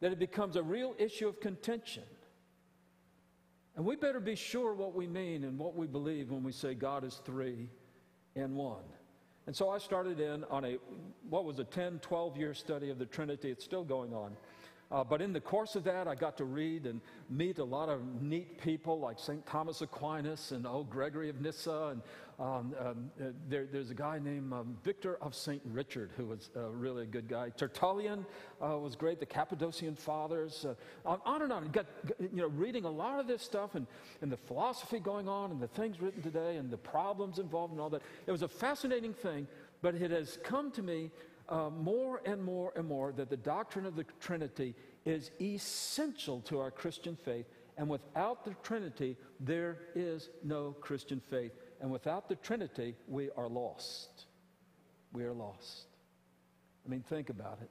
that 0.00 0.12
it 0.12 0.18
becomes 0.18 0.56
a 0.56 0.62
real 0.62 0.94
issue 0.98 1.28
of 1.28 1.40
contention. 1.40 2.04
And 3.78 3.86
we 3.86 3.94
better 3.94 4.18
be 4.18 4.34
sure 4.34 4.74
what 4.74 4.96
we 4.96 5.06
mean 5.06 5.44
and 5.44 5.56
what 5.56 5.76
we 5.76 5.86
believe 5.86 6.32
when 6.32 6.42
we 6.42 6.50
say 6.50 6.74
God 6.74 7.04
is 7.04 7.22
three 7.24 7.68
in 8.34 8.56
one. 8.56 8.82
And 9.46 9.54
so 9.54 9.70
I 9.70 9.78
started 9.78 10.18
in 10.18 10.42
on 10.50 10.64
a, 10.64 10.78
what 11.30 11.44
was 11.44 11.60
a 11.60 11.64
10, 11.64 12.00
12 12.00 12.36
year 12.36 12.54
study 12.54 12.90
of 12.90 12.98
the 12.98 13.06
Trinity. 13.06 13.52
It's 13.52 13.64
still 13.64 13.84
going 13.84 14.12
on. 14.12 14.36
Uh, 14.90 15.04
but 15.04 15.20
in 15.20 15.34
the 15.34 15.40
course 15.40 15.76
of 15.76 15.84
that, 15.84 16.08
I 16.08 16.14
got 16.14 16.38
to 16.38 16.44
read 16.44 16.86
and 16.86 17.02
meet 17.28 17.58
a 17.58 17.64
lot 17.64 17.90
of 17.90 18.00
neat 18.22 18.58
people 18.58 18.98
like 18.98 19.18
St. 19.18 19.44
Thomas 19.44 19.82
Aquinas 19.82 20.52
and 20.52 20.66
old 20.66 20.88
Gregory 20.88 21.28
of 21.28 21.42
Nyssa. 21.42 21.88
And 21.92 22.02
um, 22.38 22.74
um, 22.80 23.10
uh, 23.20 23.24
there, 23.50 23.66
there's 23.70 23.90
a 23.90 23.94
guy 23.94 24.18
named 24.18 24.50
um, 24.50 24.78
Victor 24.82 25.18
of 25.20 25.34
St. 25.34 25.60
Richard 25.66 26.10
who 26.16 26.26
was 26.26 26.48
a 26.56 26.70
really 26.70 27.02
a 27.02 27.06
good 27.06 27.28
guy. 27.28 27.50
Tertullian 27.50 28.24
uh, 28.62 28.78
was 28.78 28.96
great, 28.96 29.20
the 29.20 29.26
Cappadocian 29.26 29.94
Fathers. 29.94 30.64
Uh, 30.64 31.18
on 31.26 31.42
and 31.42 31.52
on. 31.52 31.68
Got, 31.68 31.86
you 32.18 32.40
know, 32.40 32.48
reading 32.48 32.86
a 32.86 32.90
lot 32.90 33.20
of 33.20 33.26
this 33.26 33.42
stuff 33.42 33.74
and, 33.74 33.86
and 34.22 34.32
the 34.32 34.38
philosophy 34.38 35.00
going 35.00 35.28
on 35.28 35.50
and 35.50 35.60
the 35.60 35.68
things 35.68 36.00
written 36.00 36.22
today 36.22 36.56
and 36.56 36.70
the 36.70 36.78
problems 36.78 37.38
involved 37.38 37.72
and 37.72 37.80
all 37.80 37.90
that. 37.90 38.00
It 38.26 38.32
was 38.32 38.42
a 38.42 38.48
fascinating 38.48 39.12
thing, 39.12 39.46
but 39.82 39.94
it 39.94 40.10
has 40.10 40.38
come 40.42 40.70
to 40.72 40.82
me 40.82 41.10
uh, 41.48 41.70
more 41.70 42.20
and 42.24 42.42
more 42.42 42.72
and 42.76 42.86
more 42.86 43.12
that 43.12 43.30
the 43.30 43.36
doctrine 43.36 43.86
of 43.86 43.96
the 43.96 44.04
Trinity 44.20 44.74
is 45.04 45.30
essential 45.40 46.40
to 46.42 46.58
our 46.58 46.70
Christian 46.70 47.16
faith. 47.16 47.46
And 47.76 47.88
without 47.88 48.44
the 48.44 48.54
Trinity, 48.62 49.16
there 49.40 49.78
is 49.94 50.30
no 50.42 50.72
Christian 50.80 51.20
faith. 51.30 51.52
And 51.80 51.90
without 51.90 52.28
the 52.28 52.34
Trinity, 52.36 52.96
we 53.06 53.30
are 53.36 53.48
lost. 53.48 54.26
We 55.12 55.24
are 55.24 55.32
lost. 55.32 55.86
I 56.84 56.90
mean, 56.90 57.02
think 57.02 57.30
about 57.30 57.58
it. 57.62 57.70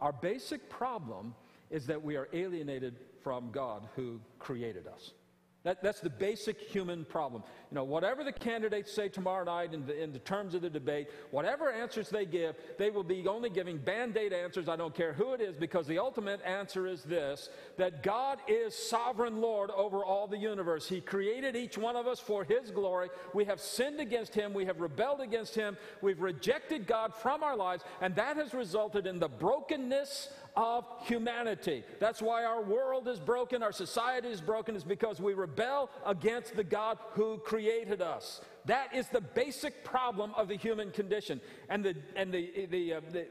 Our 0.00 0.12
basic 0.12 0.68
problem 0.70 1.34
is 1.70 1.86
that 1.86 2.02
we 2.02 2.16
are 2.16 2.28
alienated 2.32 2.96
from 3.22 3.50
God 3.52 3.88
who 3.94 4.20
created 4.38 4.86
us. 4.86 5.12
That, 5.62 5.82
that's 5.82 6.00
the 6.00 6.08
basic 6.08 6.58
human 6.58 7.04
problem. 7.04 7.42
You 7.70 7.74
know, 7.74 7.84
whatever 7.84 8.24
the 8.24 8.32
candidates 8.32 8.90
say 8.90 9.10
tomorrow 9.10 9.44
night 9.44 9.74
in 9.74 9.84
the, 9.84 10.02
in 10.02 10.10
the 10.10 10.18
terms 10.18 10.54
of 10.54 10.62
the 10.62 10.70
debate, 10.70 11.08
whatever 11.32 11.70
answers 11.70 12.08
they 12.08 12.24
give, 12.24 12.56
they 12.78 12.88
will 12.88 13.04
be 13.04 13.28
only 13.28 13.50
giving 13.50 13.76
band 13.76 14.16
aid 14.16 14.32
answers. 14.32 14.70
I 14.70 14.76
don't 14.76 14.94
care 14.94 15.12
who 15.12 15.34
it 15.34 15.42
is, 15.42 15.56
because 15.56 15.86
the 15.86 15.98
ultimate 15.98 16.40
answer 16.46 16.86
is 16.86 17.02
this 17.02 17.50
that 17.76 18.02
God 18.02 18.38
is 18.48 18.74
sovereign 18.74 19.42
Lord 19.42 19.70
over 19.70 20.02
all 20.02 20.26
the 20.26 20.38
universe. 20.38 20.88
He 20.88 21.02
created 21.02 21.54
each 21.54 21.76
one 21.76 21.94
of 21.94 22.06
us 22.06 22.20
for 22.20 22.42
His 22.42 22.70
glory. 22.70 23.10
We 23.34 23.44
have 23.44 23.60
sinned 23.60 24.00
against 24.00 24.34
Him, 24.34 24.54
we 24.54 24.64
have 24.64 24.80
rebelled 24.80 25.20
against 25.20 25.54
Him, 25.54 25.76
we've 26.00 26.22
rejected 26.22 26.86
God 26.86 27.14
from 27.14 27.42
our 27.42 27.56
lives, 27.56 27.84
and 28.00 28.14
that 28.16 28.36
has 28.36 28.54
resulted 28.54 29.06
in 29.06 29.18
the 29.18 29.28
brokenness 29.28 30.30
of 30.56 30.84
humanity. 31.02 31.84
That's 31.98 32.20
why 32.22 32.44
our 32.44 32.62
world 32.62 33.08
is 33.08 33.18
broken, 33.18 33.62
our 33.62 33.72
society 33.72 34.28
is 34.28 34.40
broken, 34.40 34.76
is 34.76 34.84
because 34.84 35.20
we 35.20 35.34
rebel 35.34 35.90
against 36.04 36.56
the 36.56 36.64
God 36.64 36.98
who 37.12 37.38
created 37.38 38.02
us. 38.02 38.40
That 38.66 38.94
is 38.94 39.08
the 39.08 39.20
basic 39.20 39.84
problem 39.84 40.32
of 40.36 40.48
the 40.48 40.56
human 40.56 40.90
condition. 40.90 41.40
And 41.68 41.84
the, 41.84 41.94
and 42.16 42.32
the, 42.32 42.66
the, 42.70 42.94
uh, 42.94 43.00
the, 43.10 43.26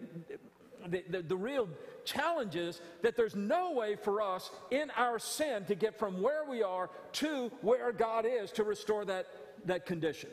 the, 0.88 1.04
the, 1.10 1.22
the 1.22 1.38
real 1.38 1.70
challenge 2.06 2.56
is 2.56 2.82
that 3.02 3.16
there's 3.16 3.36
no 3.36 3.72
way 3.72 3.96
for 3.96 4.22
us 4.22 4.50
in 4.72 4.90
our 4.92 5.20
sin 5.20 5.66
to 5.66 5.76
get 5.76 6.00
from 6.00 6.22
where 6.22 6.44
we 6.46 6.64
are 6.64 6.90
to 7.14 7.52
where 7.62 7.92
God 7.92 8.26
is 8.28 8.52
to 8.54 8.64
restore 8.64 9.06
that, 9.06 9.28
that 9.66 9.86
condition. 9.86 10.30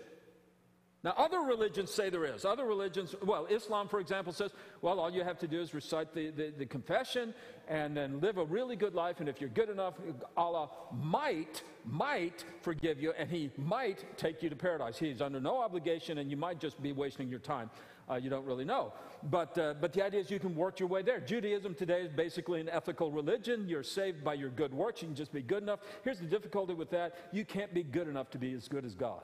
Now, 1.06 1.14
other 1.16 1.38
religions 1.38 1.92
say 1.92 2.10
there 2.10 2.24
is. 2.24 2.44
Other 2.44 2.64
religions, 2.64 3.14
well, 3.24 3.46
Islam, 3.46 3.86
for 3.86 4.00
example, 4.00 4.32
says, 4.32 4.50
well, 4.82 4.98
all 4.98 5.08
you 5.08 5.22
have 5.22 5.38
to 5.38 5.46
do 5.46 5.60
is 5.60 5.72
recite 5.72 6.12
the, 6.12 6.32
the, 6.32 6.52
the, 6.58 6.66
confession 6.66 7.32
and 7.68 7.96
then 7.96 8.20
live 8.20 8.38
a 8.38 8.44
really 8.44 8.74
good 8.74 8.92
life. 8.92 9.20
And 9.20 9.28
if 9.28 9.40
you're 9.40 9.48
good 9.48 9.70
enough, 9.70 9.94
Allah 10.36 10.68
might, 10.92 11.62
might 11.84 12.44
forgive 12.60 13.00
you 13.00 13.12
and 13.16 13.30
He 13.30 13.52
might 13.56 14.18
take 14.18 14.42
you 14.42 14.50
to 14.50 14.56
paradise. 14.56 14.98
He's 14.98 15.22
under 15.22 15.38
no 15.38 15.60
obligation 15.60 16.18
and 16.18 16.28
you 16.28 16.36
might 16.36 16.58
just 16.58 16.82
be 16.82 16.90
wasting 16.90 17.28
your 17.28 17.38
time. 17.38 17.70
Uh, 18.10 18.16
you 18.16 18.28
don't 18.28 18.44
really 18.44 18.64
know. 18.64 18.92
But, 19.30 19.56
uh, 19.58 19.74
but 19.80 19.92
the 19.92 20.04
idea 20.04 20.18
is 20.18 20.28
you 20.28 20.40
can 20.40 20.56
work 20.56 20.80
your 20.80 20.88
way 20.88 21.02
there. 21.02 21.20
Judaism 21.20 21.76
today 21.76 22.00
is 22.00 22.10
basically 22.10 22.60
an 22.60 22.68
ethical 22.68 23.12
religion. 23.12 23.68
You're 23.68 23.84
saved 23.84 24.24
by 24.24 24.34
your 24.34 24.50
good 24.50 24.74
works. 24.74 25.02
You 25.02 25.06
can 25.06 25.14
just 25.14 25.32
be 25.32 25.42
good 25.42 25.62
enough. 25.62 25.78
Here's 26.02 26.18
the 26.18 26.26
difficulty 26.26 26.74
with 26.74 26.90
that 26.90 27.28
you 27.30 27.44
can't 27.44 27.72
be 27.72 27.84
good 27.84 28.08
enough 28.08 28.28
to 28.32 28.38
be 28.38 28.54
as 28.54 28.66
good 28.66 28.84
as 28.84 28.96
God. 28.96 29.22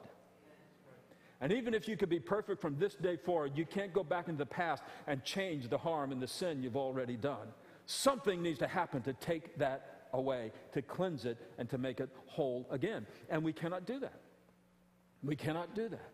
And 1.43 1.53
even 1.53 1.75
if 1.75 1.89
you 1.89 1.97
could 1.97 2.09
be 2.09 2.21
perfect 2.21 2.61
from 2.63 2.79
this 2.79 2.95
day 2.95 3.17
forward, 3.17 3.53
you 3.57 3.67
can't 3.67 3.93
go 3.93 4.05
back 4.05 4.29
into 4.29 4.39
the 4.39 4.47
past 4.47 4.85
and 5.09 5.25
change 5.25 5.69
the 5.69 5.77
harm 5.77 6.13
and 6.13 6.23
the 6.23 6.29
sin 6.29 6.63
you've 6.63 6.77
already 6.77 7.17
done. 7.17 7.49
Something 7.85 8.41
needs 8.41 8.61
to 8.61 8.69
happen 8.69 9.03
to 9.03 9.13
take 9.15 9.59
that 9.59 10.07
away, 10.13 10.53
to 10.73 10.81
cleanse 10.81 11.25
it, 11.25 11.37
and 11.59 11.69
to 11.69 11.79
make 11.79 11.99
it 11.99 12.11
whole 12.27 12.69
again. 12.71 13.09
And 13.29 13.43
we 13.43 13.53
cannot 13.53 13.87
do 13.87 13.99
that. 13.99 14.21
We 15.25 15.35
cannot 15.35 15.75
do 15.75 15.89
that. 15.89 16.11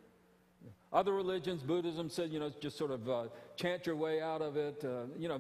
Other 0.91 1.13
religions, 1.13 1.63
Buddhism 1.63 2.09
said, 2.09 2.31
you 2.31 2.41
know, 2.41 2.51
just 2.61 2.79
sort 2.79 2.91
of 2.91 3.11
uh, 3.11 3.25
chant 3.57 3.85
your 3.85 3.97
way 3.97 4.23
out 4.23 4.41
of 4.41 4.57
it. 4.57 4.83
Uh, 4.83 5.03
you 5.19 5.29
know, 5.29 5.39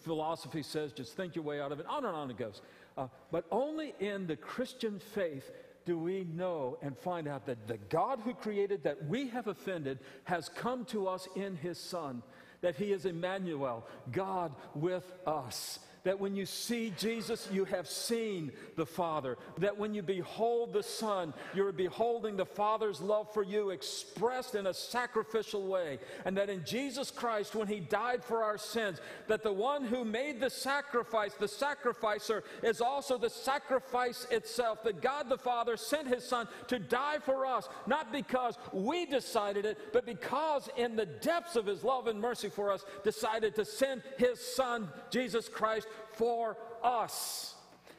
philosophy 0.00 0.62
says 0.62 0.92
just 0.92 1.16
think 1.16 1.34
your 1.34 1.44
way 1.44 1.58
out 1.58 1.72
of 1.72 1.80
it. 1.80 1.86
On 1.86 2.04
and 2.04 2.14
on 2.14 2.30
it 2.30 2.36
goes. 2.36 2.60
Uh, 2.98 3.06
but 3.30 3.46
only 3.50 3.94
in 4.00 4.26
the 4.26 4.36
Christian 4.36 4.98
faith 4.98 5.50
do 5.84 5.98
we 5.98 6.24
know 6.24 6.78
and 6.82 6.96
find 6.96 7.26
out 7.26 7.46
that 7.46 7.66
the 7.66 7.78
God 7.78 8.20
who 8.24 8.34
created 8.34 8.84
that 8.84 9.06
we 9.06 9.28
have 9.28 9.46
offended 9.46 9.98
has 10.24 10.48
come 10.48 10.84
to 10.86 11.08
us 11.08 11.28
in 11.34 11.56
his 11.56 11.78
Son, 11.78 12.22
that 12.60 12.76
he 12.76 12.92
is 12.92 13.06
Emmanuel, 13.06 13.86
God 14.10 14.54
with 14.74 15.12
us 15.26 15.78
that 16.04 16.18
when 16.18 16.34
you 16.34 16.46
see 16.46 16.92
Jesus, 16.98 17.48
you 17.52 17.64
have 17.64 17.88
seen 17.88 18.52
the 18.76 18.86
Father. 18.86 19.38
That 19.58 19.78
when 19.78 19.94
you 19.94 20.02
behold 20.02 20.72
the 20.72 20.82
Son, 20.82 21.32
you're 21.54 21.72
beholding 21.72 22.36
the 22.36 22.46
Father's 22.46 23.00
love 23.00 23.32
for 23.32 23.42
you 23.42 23.70
expressed 23.70 24.54
in 24.54 24.66
a 24.66 24.74
sacrificial 24.74 25.66
way. 25.66 25.98
And 26.24 26.36
that 26.36 26.50
in 26.50 26.64
Jesus 26.64 27.10
Christ, 27.10 27.54
when 27.54 27.68
He 27.68 27.80
died 27.80 28.24
for 28.24 28.42
our 28.42 28.58
sins, 28.58 29.00
that 29.28 29.42
the 29.42 29.52
one 29.52 29.84
who 29.84 30.04
made 30.04 30.40
the 30.40 30.50
sacrifice, 30.50 31.34
the 31.34 31.48
sacrificer, 31.48 32.42
is 32.62 32.80
also 32.80 33.16
the 33.16 33.30
sacrifice 33.30 34.26
itself. 34.30 34.82
That 34.82 35.00
God 35.00 35.28
the 35.28 35.38
Father 35.38 35.76
sent 35.76 36.08
His 36.08 36.24
Son 36.24 36.48
to 36.66 36.78
die 36.78 37.18
for 37.20 37.46
us, 37.46 37.68
not 37.86 38.12
because 38.12 38.58
we 38.72 39.06
decided 39.06 39.64
it, 39.64 39.78
but 39.92 40.04
because 40.04 40.68
in 40.76 40.96
the 40.96 41.06
depths 41.06 41.54
of 41.54 41.66
His 41.66 41.84
love 41.84 42.08
and 42.08 42.20
mercy 42.20 42.48
for 42.48 42.72
us, 42.72 42.84
decided 43.04 43.54
to 43.54 43.64
send 43.64 44.02
His 44.18 44.40
Son, 44.40 44.88
Jesus 45.10 45.48
Christ, 45.48 45.86
for 46.14 46.56
us. 46.82 47.54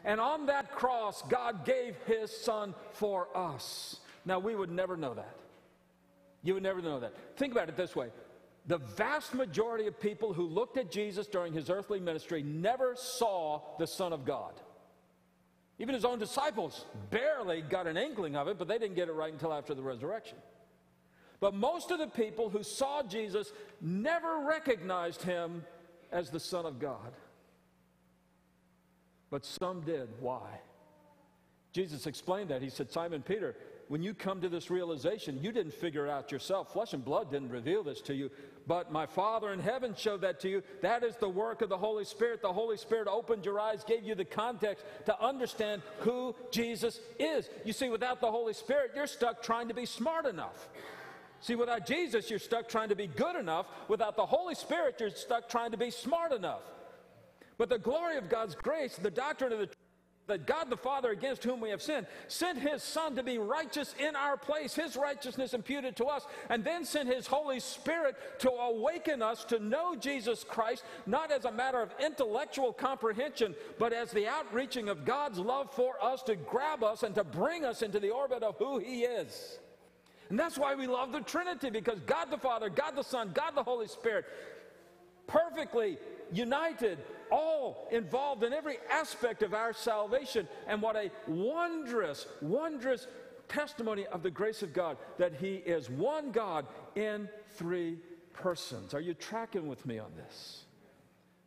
And 0.06 0.20
on 0.20 0.48
that 0.48 0.72
cross, 0.72 1.24
God 1.30 1.66
gave 1.66 1.96
his 2.06 2.36
son 2.36 2.74
for 2.94 3.28
us. 3.36 3.98
Now, 4.26 4.40
we 4.40 4.56
would 4.56 4.72
never 4.72 4.98
know 4.98 5.14
that. 5.14 5.36
You 6.44 6.54
would 6.56 6.64
never 6.64 6.82
know 6.82 7.00
that. 7.00 7.14
Think 7.38 7.54
about 7.54 7.70
it 7.70 7.78
this 7.78 7.96
way 7.96 8.10
the 8.66 8.78
vast 8.78 9.34
majority 9.34 9.88
of 9.88 10.00
people 10.00 10.34
who 10.34 10.44
looked 10.44 10.78
at 10.78 10.90
Jesus 10.90 11.28
during 11.28 11.54
his 11.54 11.70
earthly 11.70 12.00
ministry 12.00 12.44
never 12.44 12.96
saw 12.96 13.62
the 13.78 13.88
Son 13.88 14.14
of 14.14 14.26
God. 14.26 14.54
Even 15.80 15.96
his 15.96 16.06
own 16.06 16.20
disciples 16.20 16.86
barely 17.10 17.62
got 17.62 17.88
an 17.88 17.98
inkling 17.98 18.38
of 18.38 18.48
it, 18.48 18.58
but 18.58 18.68
they 18.68 18.78
didn't 18.78 18.96
get 18.96 19.10
it 19.10 19.14
right 19.14 19.34
until 19.34 19.52
after 19.52 19.74
the 19.74 19.82
resurrection. 19.82 20.38
But 21.42 21.54
most 21.54 21.92
of 21.92 22.00
the 22.00 22.08
people 22.08 22.50
who 22.50 22.64
saw 22.64 23.04
Jesus 23.04 23.52
never 23.82 24.46
recognized 24.48 25.24
him 25.24 25.66
as 26.12 26.30
the 26.30 26.40
Son 26.40 26.66
of 26.66 26.80
God 26.80 27.12
but 29.34 29.48
some 29.48 29.82
did. 29.82 30.10
Why? 30.20 30.62
Jesus 31.72 32.06
explained 32.06 32.52
that. 32.52 32.62
He 32.62 32.70
said, 32.70 32.92
Simon 32.92 33.24
Peter, 33.24 33.56
when 33.88 34.04
you 34.04 34.13
come 34.13 34.42
to 34.42 34.48
this 34.48 34.70
realization, 34.70 35.40
you 35.42 35.52
didn't 35.52 35.74
figure 35.74 36.06
it 36.06 36.12
out 36.12 36.32
yourself. 36.32 36.72
Flesh 36.72 36.94
and 36.94 37.04
blood 37.04 37.32
didn't 37.32 37.50
reveal 37.50 37.82
this 37.82 38.00
to 38.02 38.13
you, 38.13 38.30
but 38.68 38.92
my 38.92 39.08
Father 39.08 39.52
in 39.52 39.58
heaven 39.58 39.96
showed 39.98 40.22
that 40.22 40.40
to 40.42 40.50
you. 40.50 40.62
That 40.84 41.04
is 41.04 41.16
the 41.16 41.28
work 41.28 41.63
of 41.63 41.70
the 41.70 41.78
Holy 41.80 42.06
Spirit. 42.06 42.44
The 42.44 42.54
Holy 42.54 42.78
Spirit 42.78 43.08
opened 43.08 43.44
your 43.44 43.60
eyes, 43.60 43.84
gave 43.84 44.04
you 44.04 44.13
the 44.13 44.24
context 44.24 44.86
to 45.08 45.20
understand 45.20 45.82
who 46.02 46.36
Jesus 46.52 47.00
is. 47.18 47.50
You 47.66 47.74
see, 47.74 47.90
without 47.90 48.22
the 48.22 48.30
Holy 48.30 48.54
Spirit, 48.54 48.92
you're 48.96 49.08
stuck 49.08 49.42
trying 49.42 49.68
to 49.70 49.74
be 49.74 49.88
smart 49.88 50.28
enough. 50.28 50.70
See, 51.42 51.56
without 51.56 51.88
Jesus, 51.88 52.30
you're 52.30 52.38
stuck 52.38 52.70
trying 52.70 52.90
to 52.90 52.96
be 52.96 53.08
good 53.08 53.36
enough. 53.36 53.66
Without 53.88 54.16
the 54.16 54.28
Holy 54.28 54.54
Spirit, 54.54 54.98
you're 55.00 55.10
stuck 55.10 55.50
trying 55.50 55.72
to 55.72 55.78
be 55.78 55.90
smart 55.90 56.34
enough. 56.34 56.62
But 57.57 57.69
the 57.69 57.79
glory 57.79 58.17
of 58.17 58.29
God's 58.29 58.55
grace, 58.55 58.95
the 58.95 59.12
doctrine 59.12 59.53
of 59.53 59.60
the 59.60 59.69
that 60.27 60.48
God 60.48 60.69
the 60.69 60.77
Father, 60.77 61.12
against 61.12 61.43
whom 61.43 61.60
we 61.60 61.69
have 61.69 61.81
sinned, 61.81 62.07
sent 62.27 62.57
his 62.57 62.81
Son 62.81 63.15
to 63.15 63.24
be 63.24 63.38
righteous 63.38 63.93
in 64.00 64.15
our 64.15 64.38
place, 64.38 64.74
his 64.74 64.95
righteousness 64.95 65.53
imputed 65.53 65.98
to 65.98 66.05
us, 66.05 66.25
and 66.50 66.63
then 66.63 66.86
sent 66.86 67.13
his 67.13 67.27
Holy 67.27 67.60
Spirit 67.60 68.15
to 68.39 68.50
awaken 68.50 69.22
us 69.22 69.43
to 69.45 69.60
know 69.60 69.95
Jesus 69.95 70.43
Christ, 70.43 70.83
not 71.05 71.31
as 71.31 71.45
a 71.45 71.51
matter 71.51 71.81
of 71.81 71.93
intellectual 72.00 72.72
comprehension, 72.72 73.53
but 73.77 73.91
as 73.91 74.12
the 74.12 74.27
outreaching 74.27 74.88
of 74.88 75.03
God's 75.03 75.39
love 75.39 75.74
for 75.74 76.01
us 76.01 76.24
to 76.24 76.36
grab 76.36 76.83
us 76.83 77.03
and 77.03 77.13
to 77.15 77.24
bring 77.24 77.65
us 77.65 77.81
into 77.81 78.00
the 78.00 78.12
orbit 78.12 78.43
of 78.43 78.57
who 78.57 78.79
he 78.79 79.01
is. 79.01 79.60
And 80.29 80.39
that's 80.39 80.57
why 80.57 80.74
we 80.74 80.88
love 80.88 81.12
the 81.12 81.22
Trinity, 81.22 81.69
because 81.69 82.00
God 82.00 82.31
the 82.31 82.38
Father, 82.38 82.69
God 82.69 82.95
the 82.95 83.03
Son, 83.03 83.31
God 83.33 83.51
the 83.55 83.63
Holy 83.63 83.88
Spirit 83.88 84.25
perfectly 85.27 85.98
united, 86.32 87.00
all 87.32 87.88
involved 87.92 88.44
in 88.44 88.53
every 88.53 88.77
aspect 88.89 89.44
of 89.44 89.53
our 89.53 89.74
salvation. 89.74 90.48
And 90.68 90.82
what 90.82 90.96
a 90.96 91.12
wondrous, 91.27 92.27
wondrous 92.42 93.08
testimony 93.48 94.06
of 94.08 94.24
the 94.24 94.32
grace 94.32 94.63
of 94.63 94.74
God 94.74 94.98
that 95.18 95.34
He 95.34 95.56
is 95.56 95.89
one 95.89 96.32
God 96.32 96.65
in 96.96 97.30
three 97.51 97.98
persons. 98.34 98.94
Are 98.94 99.01
you 99.01 99.13
tracking 99.13 99.68
with 99.68 99.86
me 99.86 100.00
on 100.00 100.12
this? 100.15 100.63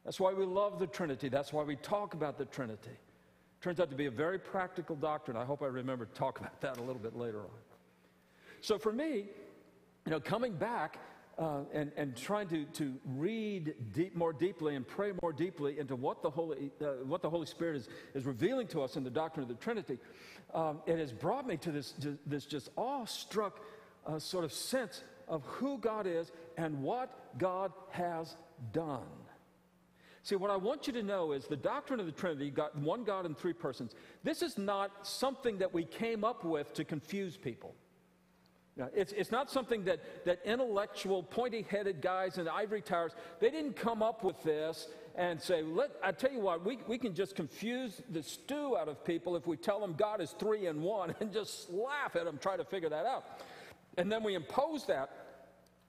That's 0.04 0.20
why 0.20 0.32
we 0.32 0.44
love 0.44 0.78
the 0.78 0.86
Trinity. 0.86 1.28
That's 1.28 1.52
why 1.52 1.64
we 1.64 1.76
talk 1.76 2.14
about 2.14 2.38
the 2.38 2.44
Trinity. 2.44 2.96
Turns 3.60 3.80
out 3.80 3.90
to 3.90 3.96
be 3.96 4.06
a 4.06 4.10
very 4.10 4.38
practical 4.38 4.94
doctrine. 4.94 5.36
I 5.36 5.44
hope 5.44 5.62
I 5.62 5.66
remember 5.66 6.04
to 6.04 6.14
talk 6.14 6.38
about 6.38 6.60
that 6.60 6.78
a 6.78 6.80
little 6.80 7.00
bit 7.02 7.16
later 7.16 7.40
on. 7.40 7.58
So 8.60 8.78
for 8.78 8.92
me, 8.92 9.26
you 10.04 10.12
know, 10.12 10.20
coming 10.20 10.52
back 10.52 10.98
uh, 11.38 11.60
and, 11.72 11.92
and 11.96 12.16
trying 12.16 12.48
to, 12.48 12.64
to 12.66 12.94
read 13.04 13.74
deep, 13.92 14.16
more 14.16 14.32
deeply 14.32 14.74
and 14.74 14.86
pray 14.86 15.12
more 15.20 15.32
deeply 15.32 15.78
into 15.78 15.94
what 15.94 16.22
the 16.22 16.30
Holy, 16.30 16.70
uh, 16.80 17.04
what 17.04 17.20
the 17.20 17.28
Holy 17.28 17.46
Spirit 17.46 17.76
is, 17.76 17.88
is 18.14 18.24
revealing 18.24 18.66
to 18.68 18.80
us 18.80 18.96
in 18.96 19.04
the 19.04 19.10
doctrine 19.10 19.42
of 19.42 19.48
the 19.48 19.62
Trinity, 19.62 19.98
um, 20.54 20.80
it 20.86 20.98
has 20.98 21.12
brought 21.12 21.46
me 21.46 21.56
to 21.58 21.70
this, 21.70 21.94
this 22.26 22.46
just 22.46 22.70
awestruck 22.76 23.60
uh, 24.06 24.18
sort 24.18 24.44
of 24.44 24.52
sense 24.52 25.02
of 25.28 25.44
who 25.44 25.78
God 25.78 26.06
is 26.06 26.30
and 26.56 26.82
what 26.82 27.38
God 27.38 27.72
has 27.90 28.36
done. 28.72 29.02
See, 30.22 30.36
what 30.36 30.50
I 30.50 30.56
want 30.56 30.86
you 30.86 30.92
to 30.94 31.02
know 31.02 31.32
is 31.32 31.46
the 31.46 31.56
doctrine 31.56 32.00
of 32.00 32.06
the 32.06 32.12
Trinity, 32.12 32.50
got 32.50 32.76
one 32.76 33.04
God 33.04 33.26
in 33.26 33.34
three 33.34 33.52
persons. 33.52 33.94
This 34.24 34.42
is 34.42 34.58
not 34.58 35.06
something 35.06 35.58
that 35.58 35.72
we 35.72 35.84
came 35.84 36.24
up 36.24 36.44
with 36.44 36.72
to 36.74 36.84
confuse 36.84 37.36
people. 37.36 37.74
Now, 38.76 38.90
it's, 38.94 39.12
it's 39.12 39.30
not 39.30 39.50
something 39.50 39.84
that, 39.84 40.00
that 40.26 40.40
intellectual, 40.44 41.22
pointy 41.22 41.66
headed 41.68 42.02
guys 42.02 42.36
in 42.36 42.44
the 42.44 42.52
ivory 42.52 42.82
towers, 42.82 43.12
they 43.40 43.50
didn't 43.50 43.74
come 43.74 44.02
up 44.02 44.22
with 44.22 44.42
this 44.42 44.88
and 45.16 45.40
say, 45.40 45.62
Let, 45.62 45.92
I 46.04 46.12
tell 46.12 46.30
you 46.30 46.40
what, 46.40 46.64
we, 46.64 46.78
we 46.86 46.98
can 46.98 47.14
just 47.14 47.34
confuse 47.34 48.02
the 48.10 48.22
stew 48.22 48.76
out 48.76 48.88
of 48.88 49.02
people 49.02 49.34
if 49.34 49.46
we 49.46 49.56
tell 49.56 49.80
them 49.80 49.94
God 49.94 50.20
is 50.20 50.32
three 50.32 50.66
and 50.66 50.82
one 50.82 51.14
and 51.20 51.32
just 51.32 51.70
laugh 51.70 52.16
at 52.16 52.26
them 52.26 52.38
trying 52.38 52.58
to 52.58 52.64
figure 52.64 52.90
that 52.90 53.06
out. 53.06 53.24
And 53.96 54.12
then 54.12 54.22
we 54.22 54.34
impose 54.34 54.84
that. 54.86 55.10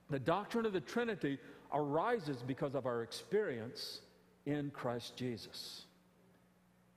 The 0.09 0.19
doctrine 0.19 0.65
of 0.65 0.71
the 0.71 0.79
Trinity 0.79 1.39
arises 1.73 2.37
because 2.41 2.73
of 2.73 2.85
our 2.85 3.03
experience 3.03 3.99
in 4.45 4.71
Christ 4.71 5.17
Jesus. 5.17 5.83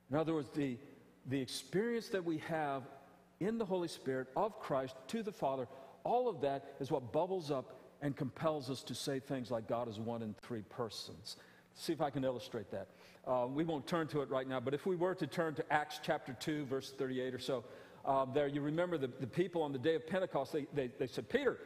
In 0.09 0.16
other 0.16 0.35
words, 0.35 0.50
the, 0.54 0.76
the 1.26 1.40
experience 1.40 2.09
that 2.11 2.25
we 2.25 2.38
have 2.38 2.85
in 3.40 3.59
the 3.59 3.64
Holy 3.64 3.88
Spirit 3.88 4.28
of 4.37 4.59
Christ 4.61 4.94
to 5.09 5.23
the 5.23 5.32
Father, 5.32 5.66
all 6.04 6.28
of 6.28 6.40
that 6.42 6.76
is 6.80 6.90
what 6.90 7.12
bubbles 7.12 7.50
up 7.50 7.80
and 8.02 8.16
compels 8.16 8.70
us 8.70 8.82
to 8.85 8.94
say 8.94 9.18
things 9.18 9.50
like 9.50 9.68
God 9.68 9.88
is 9.88 9.99
one 9.99 10.23
in 10.23 10.35
three 10.40 10.62
persons. 10.62 11.37
See 11.75 11.92
if 11.92 12.00
I 12.00 12.11
can 12.11 12.25
illustrate 12.25 12.70
that. 12.70 12.88
Uh, 13.26 13.47
we 13.47 13.64
won't 13.64 13.87
turn 13.87 14.06
to 14.09 14.23
it 14.23 14.30
right 14.30 14.49
now, 14.49 14.61
but 14.61 14.75
if 14.75 14.87
we 14.87 14.97
were 14.97 15.14
to 15.14 15.26
turn 15.26 15.54
to 15.54 15.73
Acts 15.73 16.00
chapter 16.02 16.32
2, 16.32 16.66
verse 16.66 16.92
38 16.97 17.35
or 17.35 17.38
so, 17.38 17.64
uh, 18.04 18.25
there 18.25 18.49
you 18.49 18.62
remember 18.62 18.97
the, 18.97 19.11
the 19.20 19.26
people 19.26 19.62
on 19.62 19.73
the 19.73 19.78
day 19.78 19.94
of 19.94 20.06
Pentecost, 20.06 20.52
they, 20.52 20.66
they, 20.73 20.90
they 20.99 21.06
said, 21.06 21.28
Peter, 21.28 21.59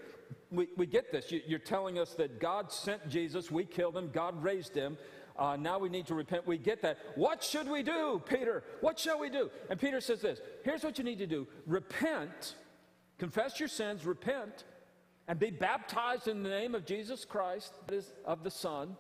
we, 0.51 0.69
we 0.77 0.87
get 0.87 1.13
this. 1.13 1.31
You, 1.31 1.41
you're 1.47 1.59
telling 1.61 1.99
us 1.99 2.15
that 2.15 2.41
God 2.41 2.73
sent 2.73 3.09
Jesus, 3.09 3.51
we 3.51 3.65
killed 3.65 3.97
him, 3.97 4.11
God 4.13 4.43
raised 4.43 4.75
him. 4.75 4.99
Uh, 5.37 5.57
now 5.57 5.79
we 5.79 5.89
need 5.89 6.07
to 6.07 6.15
repent. 6.15 6.47
We 6.47 6.59
get 6.59 6.83
that. 6.83 6.99
What 7.17 7.43
should 7.43 7.69
we 7.69 7.83
do, 7.83 8.23
Peter? 8.25 8.63
What 8.81 8.99
shall 8.99 9.19
we 9.19 9.31
do? 9.31 9.51
And 9.69 9.81
Peter 9.81 10.01
says 10.01 10.21
this 10.21 10.41
Here's 10.63 10.85
what 10.85 10.99
you 10.99 11.05
need 11.05 11.19
to 11.19 11.27
do 11.27 11.47
repent, 11.67 12.55
confess 13.19 13.59
your 13.59 13.69
sins, 13.69 14.07
repent, 14.07 14.65
and 15.27 15.39
be 15.39 15.51
baptized 15.51 16.29
in 16.29 16.43
the 16.43 16.51
name 16.51 16.75
of 16.75 16.85
Jesus 16.85 17.25
Christ, 17.25 17.75
that 17.87 17.95
is, 17.95 18.13
of 18.25 18.45
the 18.45 18.51
Son. 18.51 18.97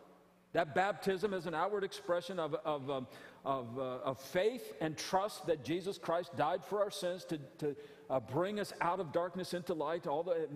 That 0.54 0.72
baptism 0.72 1.34
is 1.34 1.46
an 1.46 1.54
outward 1.54 1.82
expression 1.82 2.38
of, 2.38 2.54
of, 2.64 2.88
um, 2.88 3.08
of, 3.44 3.76
uh, 3.76 3.98
of, 4.04 4.20
faith 4.20 4.72
and 4.80 4.96
trust 4.96 5.48
that 5.48 5.64
Jesus 5.64 5.98
Christ 5.98 6.36
died 6.36 6.64
for 6.64 6.80
our 6.80 6.92
sins 6.92 7.24
to, 7.24 7.38
to 7.58 7.76
uh, 8.08 8.20
bring 8.20 8.60
us 8.60 8.72
out 8.80 9.00
of 9.00 9.10
darkness 9.10 9.52
into 9.52 9.74
light, 9.74 10.06
all 10.06 10.22
the, 10.22 10.48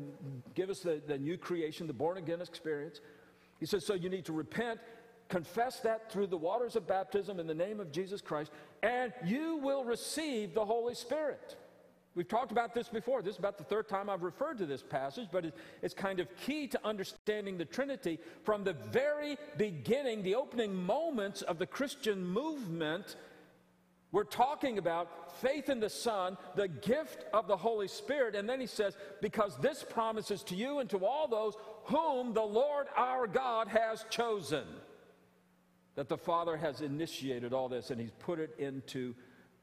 give 0.54 0.70
us 0.70 0.80
the, 0.80 1.02
the 1.08 1.18
new 1.18 1.36
creation, 1.36 1.88
the 1.88 1.92
born 1.92 2.16
again 2.16 2.40
experience. 2.40 3.00
He 3.58 3.66
says, 3.66 3.84
so 3.84 3.94
you 3.94 4.08
need 4.08 4.24
to 4.26 4.32
repent 4.32 4.78
confess 5.28 5.80
that 5.80 6.10
through 6.10 6.26
the 6.28 6.36
waters 6.36 6.76
of 6.76 6.86
baptism 6.86 7.38
in 7.38 7.46
the 7.46 7.54
name 7.54 7.80
of 7.80 7.92
Jesus 7.92 8.20
Christ, 8.20 8.50
and 8.82 9.12
you 9.24 9.56
will 9.56 9.84
receive 9.84 10.54
the 10.54 10.64
Holy 10.64 10.94
Spirit. 10.94 11.56
We've 12.14 12.26
talked 12.26 12.50
about 12.50 12.74
this 12.74 12.88
before. 12.88 13.22
This 13.22 13.34
is 13.34 13.38
about 13.38 13.58
the 13.58 13.64
third 13.64 13.88
time 13.88 14.10
I've 14.10 14.24
referred 14.24 14.58
to 14.58 14.66
this 14.66 14.82
passage, 14.82 15.28
but 15.30 15.52
it's 15.82 15.94
kind 15.94 16.18
of 16.18 16.28
key 16.36 16.66
to 16.68 16.80
understanding 16.84 17.58
the 17.58 17.64
Trinity 17.64 18.18
from 18.42 18.64
the 18.64 18.72
very 18.72 19.36
beginning, 19.56 20.22
the 20.22 20.34
opening 20.34 20.74
moments 20.74 21.42
of 21.42 21.58
the 21.58 21.66
Christian 21.66 22.26
movement. 22.26 23.14
We're 24.10 24.24
talking 24.24 24.78
about 24.78 25.38
faith 25.40 25.68
in 25.68 25.78
the 25.78 25.90
Son, 25.90 26.38
the 26.56 26.66
gift 26.66 27.26
of 27.32 27.46
the 27.46 27.56
Holy 27.56 27.86
Spirit. 27.86 28.34
And 28.34 28.48
then 28.48 28.58
he 28.58 28.66
says, 28.66 28.96
because 29.20 29.56
this 29.58 29.84
promises 29.88 30.42
to 30.44 30.56
you 30.56 30.78
and 30.78 30.90
to 30.90 31.04
all 31.04 31.28
those 31.28 31.54
whom 31.84 32.32
the 32.32 32.42
Lord 32.42 32.86
our 32.96 33.26
God 33.26 33.68
has 33.68 34.04
chosen 34.10 34.64
that 35.98 36.08
the 36.08 36.16
Father 36.16 36.56
has 36.56 36.80
initiated 36.80 37.52
all 37.52 37.68
this 37.68 37.90
and 37.90 38.00
He's 38.00 38.12
put 38.20 38.38
it 38.38 38.54
into, 38.60 39.16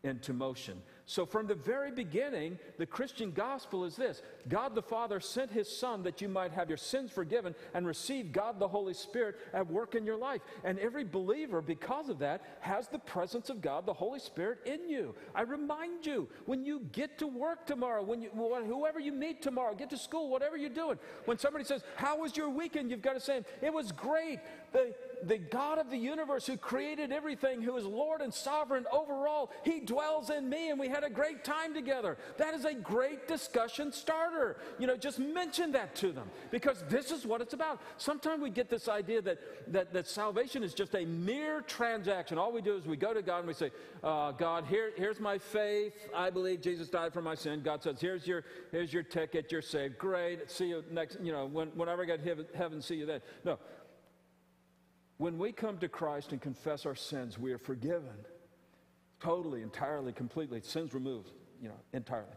into 0.03 0.33
motion. 0.33 0.81
So, 1.07 1.25
from 1.25 1.45
the 1.45 1.55
very 1.55 1.91
beginning, 1.91 2.57
the 2.79 2.85
Christian 2.85 3.31
gospel 3.31 3.85
is 3.85 3.95
this 3.95 4.21
God 4.49 4.73
the 4.73 4.81
Father 4.81 5.19
sent 5.19 5.51
his 5.51 5.69
Son 5.69 6.01
that 6.03 6.19
you 6.19 6.27
might 6.27 6.51
have 6.51 6.67
your 6.67 6.77
sins 6.77 7.11
forgiven 7.11 7.53
and 7.75 7.85
receive 7.85 8.31
God 8.31 8.59
the 8.59 8.67
Holy 8.67 8.95
Spirit 8.95 9.35
at 9.53 9.71
work 9.71 9.93
in 9.93 10.03
your 10.03 10.17
life. 10.17 10.41
And 10.63 10.79
every 10.79 11.03
believer, 11.03 11.61
because 11.61 12.09
of 12.09 12.19
that, 12.19 12.41
has 12.59 12.87
the 12.87 13.00
presence 13.00 13.51
of 13.51 13.61
God 13.61 13.85
the 13.85 13.93
Holy 13.93 14.19
Spirit 14.19 14.59
in 14.65 14.89
you. 14.89 15.13
I 15.35 15.43
remind 15.43 16.07
you, 16.07 16.27
when 16.48 16.65
you 16.65 16.81
get 16.91 17.19
to 17.19 17.27
work 17.27 17.67
tomorrow, 17.67 18.03
when 18.03 18.21
you, 18.21 18.29
whoever 18.33 19.00
you 19.00 19.11
meet 19.11 19.43
tomorrow, 19.43 19.75
get 19.75 19.91
to 19.91 19.98
school, 19.98 20.29
whatever 20.29 20.57
you're 20.57 20.69
doing, 20.69 20.98
when 21.25 21.37
somebody 21.37 21.65
says, 21.65 21.83
How 21.95 22.17
was 22.17 22.35
your 22.35 22.50
weekend? 22.50 22.89
You've 22.89 23.03
got 23.03 23.13
to 23.13 23.21
say, 23.21 23.45
It 23.61 23.71
was 23.71 23.91
great. 23.91 24.39
The, 24.74 24.93
the 25.25 25.38
God 25.38 25.79
of 25.79 25.90
the 25.90 25.98
universe 25.98 26.46
who 26.46 26.57
created 26.57 27.11
everything, 27.11 27.61
who 27.61 27.75
is 27.77 27.85
Lord 27.85 28.22
and 28.22 28.33
sovereign 28.33 28.85
over 28.92 29.27
all, 29.27 29.51
He 29.64 29.79
dwells 29.79 30.29
in 30.29 30.50
me, 30.50 30.70
and 30.70 30.79
we 30.79 30.88
had 30.88 31.03
a 31.03 31.09
great 31.09 31.44
time 31.44 31.74
together. 31.74 32.18
That 32.38 32.53
is 32.53 32.66
a 32.66 32.74
great 32.74 33.27
discussion 33.27 33.92
starter. 33.92 34.57
You 34.79 34.88
know, 34.88 34.98
just 34.98 35.20
mention 35.20 35.72
that 35.74 35.96
to 35.96 36.11
them 36.11 36.29
because 36.51 36.83
this 36.90 37.11
is 37.11 37.25
what 37.25 37.42
it's 37.42 37.53
about. 37.53 37.81
Sometimes 37.98 38.42
we 38.42 38.50
get 38.50 38.70
this 38.70 38.88
idea 38.88 39.22
that, 39.24 39.40
that, 39.72 39.94
that 39.94 40.07
salvation 40.07 40.64
is 40.64 40.74
just 40.74 40.96
a 40.96 41.05
mere 41.05 41.61
transaction. 41.61 42.38
All 42.38 42.51
we 42.51 42.61
do 42.61 42.75
is 42.75 42.85
we 42.85 42.98
go 42.98 43.14
to 43.14 43.22
God 43.22 43.40
and 43.40 43.48
we 43.48 43.53
say, 43.53 43.72
uh, 44.03 44.31
God, 44.31 44.66
here, 44.66 44.92
here's 44.96 45.20
my 45.20 45.38
faith. 45.38 45.94
I 46.16 46.29
believe 46.29 46.61
Jesus 46.61 46.90
died 46.90 47.14
for 47.14 47.22
my 47.22 47.35
sin. 47.35 47.61
God 47.64 47.81
says, 47.83 48.00
here's 48.00 48.27
your, 48.27 48.44
here's 48.72 48.94
your 48.94 49.03
ticket. 49.03 49.51
You're 49.51 49.61
saved. 49.61 49.98
Great. 49.98 50.50
See 50.51 50.68
you 50.68 50.83
next, 50.92 51.18
you 51.22 51.31
know, 51.31 51.46
when, 51.46 51.70
whenever 51.70 52.03
I 52.03 52.05
get 52.05 52.22
heaven, 52.22 52.46
heaven, 52.55 52.81
see 52.81 52.96
you 52.96 53.05
then. 53.05 53.22
No. 53.44 53.57
When 55.17 55.37
we 55.37 55.51
come 55.51 55.77
to 55.77 55.87
Christ 55.87 56.31
and 56.31 56.41
confess 56.41 56.85
our 56.85 56.95
sins, 56.95 57.39
we 57.39 57.53
are 57.53 57.57
forgiven 57.57 58.25
totally, 59.19 59.61
entirely, 59.61 60.11
completely. 60.11 60.61
Sins 60.61 60.93
removed, 60.93 61.31
you 61.61 61.69
know, 61.69 61.79
entirely. 61.93 62.27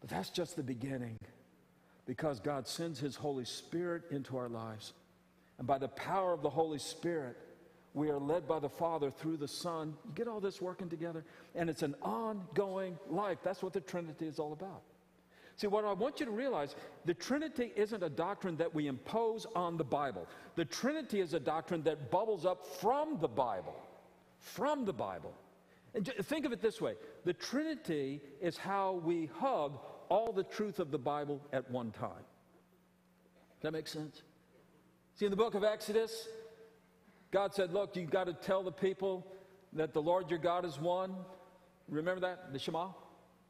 But 0.00 0.10
that's 0.10 0.30
just 0.30 0.56
the 0.56 0.62
beginning 0.62 1.16
because 2.06 2.38
God 2.38 2.68
sends 2.68 3.00
His 3.00 3.16
Holy 3.16 3.44
Spirit 3.44 4.02
into 4.10 4.36
our 4.36 4.48
lives. 4.48 4.92
And 5.58 5.66
by 5.66 5.78
the 5.78 5.88
power 5.88 6.32
of 6.32 6.42
the 6.42 6.50
Holy 6.50 6.78
Spirit, 6.78 7.36
we 7.94 8.10
are 8.10 8.18
led 8.18 8.46
by 8.46 8.58
the 8.58 8.68
Father 8.68 9.10
through 9.10 9.38
the 9.38 9.48
Son. 9.48 9.94
You 10.04 10.12
get 10.14 10.28
all 10.28 10.40
this 10.40 10.60
working 10.60 10.90
together? 10.90 11.24
And 11.54 11.70
it's 11.70 11.82
an 11.82 11.94
ongoing 12.02 12.98
life. 13.08 13.38
That's 13.42 13.62
what 13.62 13.72
the 13.72 13.80
Trinity 13.80 14.26
is 14.26 14.38
all 14.38 14.52
about. 14.52 14.82
See, 15.56 15.68
what 15.68 15.84
I 15.84 15.92
want 15.92 16.18
you 16.18 16.26
to 16.26 16.32
realize, 16.32 16.74
the 17.04 17.14
Trinity 17.14 17.72
isn't 17.76 18.02
a 18.02 18.08
doctrine 18.08 18.56
that 18.56 18.74
we 18.74 18.88
impose 18.88 19.46
on 19.54 19.76
the 19.76 19.84
Bible. 19.84 20.26
The 20.56 20.64
Trinity 20.64 21.20
is 21.20 21.32
a 21.32 21.40
doctrine 21.40 21.82
that 21.84 22.10
bubbles 22.10 22.44
up 22.44 22.66
from 22.80 23.18
the 23.20 23.28
Bible. 23.28 23.76
From 24.40 24.84
the 24.84 24.92
Bible. 24.92 25.32
And 25.94 26.12
think 26.22 26.44
of 26.44 26.52
it 26.52 26.60
this 26.60 26.80
way 26.80 26.94
the 27.24 27.32
Trinity 27.32 28.20
is 28.40 28.56
how 28.56 29.00
we 29.04 29.30
hug 29.38 29.78
all 30.08 30.32
the 30.32 30.42
truth 30.42 30.80
of 30.80 30.90
the 30.90 30.98
Bible 30.98 31.40
at 31.52 31.70
one 31.70 31.92
time. 31.92 32.24
Does 33.60 33.62
that 33.62 33.72
make 33.72 33.86
sense? 33.86 34.22
See, 35.14 35.24
in 35.24 35.30
the 35.30 35.36
book 35.36 35.54
of 35.54 35.62
Exodus, 35.62 36.28
God 37.30 37.54
said, 37.54 37.72
Look, 37.72 37.96
you've 37.96 38.10
got 38.10 38.26
to 38.26 38.32
tell 38.32 38.64
the 38.64 38.72
people 38.72 39.24
that 39.72 39.92
the 39.92 40.02
Lord 40.02 40.30
your 40.30 40.40
God 40.40 40.64
is 40.64 40.80
one. 40.80 41.14
Remember 41.88 42.20
that? 42.22 42.52
The 42.52 42.58
Shema? 42.58 42.88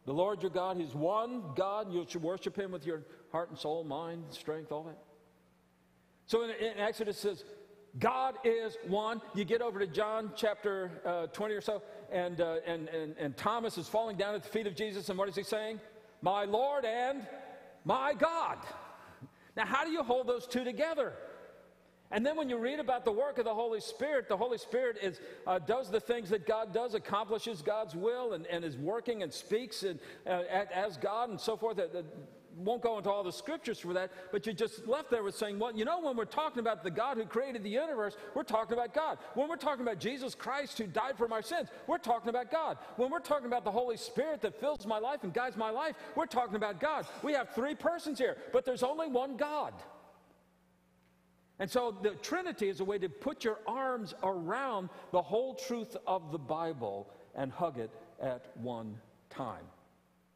The 0.07 0.12
Lord 0.12 0.43
your 0.43 0.51
God, 0.51 0.77
He's 0.77 0.95
one 0.95 1.43
God. 1.55 1.93
You 1.93 2.05
should 2.09 2.23
worship 2.23 2.59
Him 2.59 2.73
with 2.73 2.87
your 2.87 3.03
heart 3.33 3.51
and 3.51 3.59
soul, 3.59 3.85
mind, 3.85 4.25
strength, 4.31 4.71
all 4.71 4.85
that. 4.85 4.99
So 6.27 6.43
in, 6.45 6.51
in 6.51 6.79
Exodus 6.79 7.19
says, 7.19 7.45
God 7.99 8.35
is 8.45 8.77
one. 8.87 9.23
You 9.35 9.45
get 9.45 9.62
over 9.62 9.79
to 9.79 9.87
John 9.87 10.33
chapter 10.37 10.90
uh, 11.05 11.27
20 11.29 11.55
or 11.55 11.61
so, 11.61 11.83
and, 12.11 12.40
uh, 12.40 12.57
and, 12.67 12.88
and, 12.88 13.14
and 13.19 13.37
Thomas 13.37 13.79
is 13.79 13.88
falling 13.88 14.17
down 14.17 14.35
at 14.35 14.43
the 14.43 14.49
feet 14.49 14.67
of 14.67 14.75
Jesus, 14.75 15.09
and 15.09 15.19
what 15.19 15.29
is 15.29 15.37
he 15.37 15.43
saying? 15.43 15.81
My 16.21 16.45
Lord 16.45 16.85
and 16.85 17.27
my 17.85 18.14
God. 18.14 18.59
Now, 19.57 19.67
how 19.67 19.85
do 19.85 19.90
you 19.90 20.03
hold 20.03 20.27
those 20.27 20.47
two 20.47 20.64
together? 20.64 21.12
And 22.14 22.24
then 22.24 22.37
when 22.37 22.48
you 22.48 22.59
read 22.59 22.79
about 22.79 23.05
the 23.05 23.11
work 23.11 23.38
of 23.38 23.44
the 23.44 23.53
Holy 23.53 23.81
Spirit, 23.81 24.29
the 24.29 24.37
Holy 24.37 24.57
Spirit 24.57 24.98
is, 25.03 25.20
uh, 25.48 25.59
does 25.59 25.90
the 25.90 25.98
things 25.98 26.31
that 26.31 26.46
God 26.46 26.72
does, 26.72 26.94
accomplishes 26.94 27.61
God's 27.61 27.96
will, 27.96 28.35
and, 28.35 28.46
and 28.46 28.64
is 28.64 28.77
working 28.77 29.24
and 29.24 29.33
speaks 29.33 29.83
and, 29.83 29.98
uh, 30.24 30.42
as 30.72 30.96
God 30.96 31.31
and 31.31 31.40
so 31.40 31.57
forth 31.57 31.81
won't 32.57 32.83
go 32.83 32.98
into 32.98 33.11
all 33.11 33.24
the 33.24 33.33
scriptures 33.33 33.81
for 33.81 33.92
that, 33.94 34.12
but 34.31 34.46
you 34.46 34.53
just 34.53 34.87
left 34.87 35.11
there 35.11 35.24
with 35.24 35.35
saying, 35.35 35.59
well, 35.59 35.74
you 35.74 35.85
know, 35.85 36.00
when 36.00 36.16
we're 36.16 36.24
talking 36.24 36.61
about 36.61 36.85
the 36.85 36.90
God 36.90 37.16
who 37.16 37.24
created 37.24 37.64
the 37.64 37.70
universe, 37.70 38.16
we're 38.33 38.44
talking 38.44 38.74
about 38.74 38.94
God. 38.94 39.18
When 39.35 39.48
we're 39.48 39.57
talking 39.57 39.83
about 39.83 39.98
Jesus 39.98 40.37
Christ 40.37 40.79
who 40.79 40.87
died 40.87 41.18
for 41.18 41.27
my 41.27 41.40
sins, 41.40 41.68
we're 41.88 41.98
talking 41.98 42.29
about 42.29 42.53
God. 42.53 42.79
When 42.96 43.11
we're 43.11 43.18
talking 43.18 43.46
about 43.46 43.64
the 43.64 43.72
Holy 43.72 43.96
Spirit 43.96 44.40
that 44.42 44.61
fills 44.61 44.87
my 44.87 44.98
life 44.98 45.24
and 45.24 45.35
guides 45.35 45.57
my 45.57 45.70
life, 45.70 45.96
we're 46.14 46.27
talking 46.27 46.55
about 46.55 46.79
God. 46.79 47.07
We 47.24 47.33
have 47.33 47.50
three 47.57 47.74
persons 47.74 48.18
here, 48.18 48.37
but 48.53 48.64
there's 48.64 48.85
only 48.85 49.09
one 49.09 49.37
God. 49.37 49.74
And 51.59 51.71
so 51.71 51.97
the 52.03 52.11
Trinity 52.11 52.69
is 52.69 52.81
a 52.81 52.85
way 52.85 52.99
to 52.99 53.09
put 53.09 53.45
your 53.45 53.59
arms 53.67 54.14
around 54.23 54.88
the 55.12 55.23
whole 55.23 55.55
truth 55.55 55.97
of 56.07 56.33
the 56.33 56.38
Bible 56.38 57.09
and 57.35 57.53
hug 57.53 57.79
it 57.79 57.90
at 58.21 58.51
one 58.57 58.97
time. 59.31 59.64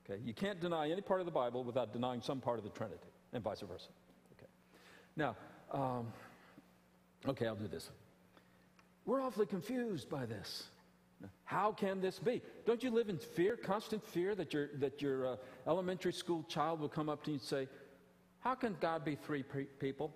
Okay? 0.08 0.20
You 0.24 0.32
can't 0.32 0.60
deny 0.60 0.90
any 0.90 1.00
part 1.00 1.20
of 1.20 1.26
the 1.26 1.32
Bible 1.32 1.64
without 1.64 1.92
denying 1.92 2.22
some 2.22 2.40
part 2.40 2.58
of 2.58 2.64
the 2.64 2.70
Trinity, 2.70 3.08
and 3.32 3.42
vice 3.42 3.60
versa. 3.60 3.88
Okay. 4.38 4.46
Now, 5.16 5.36
um, 5.72 6.12
okay, 7.26 7.46
I'll 7.46 7.56
do 7.56 7.68
this. 7.68 7.90
We're 9.04 9.20
awfully 9.20 9.46
confused 9.46 10.08
by 10.08 10.26
this. 10.26 10.64
How 11.44 11.72
can 11.72 12.00
this 12.00 12.18
be? 12.18 12.42
Don't 12.64 12.82
you 12.82 12.90
live 12.90 13.08
in 13.08 13.18
fear, 13.18 13.56
constant 13.56 14.06
fear 14.06 14.34
that 14.34 14.52
your, 14.52 14.68
that 14.74 15.02
your 15.02 15.26
uh, 15.26 15.36
elementary 15.66 16.12
school 16.12 16.44
child 16.48 16.78
will 16.78 16.88
come 16.88 17.08
up 17.08 17.24
to 17.24 17.30
you 17.30 17.36
and 17.36 17.42
say, 17.42 17.68
How 18.40 18.54
can 18.54 18.76
God 18.80 19.04
be 19.04 19.16
three 19.16 19.42
people? 19.80 20.14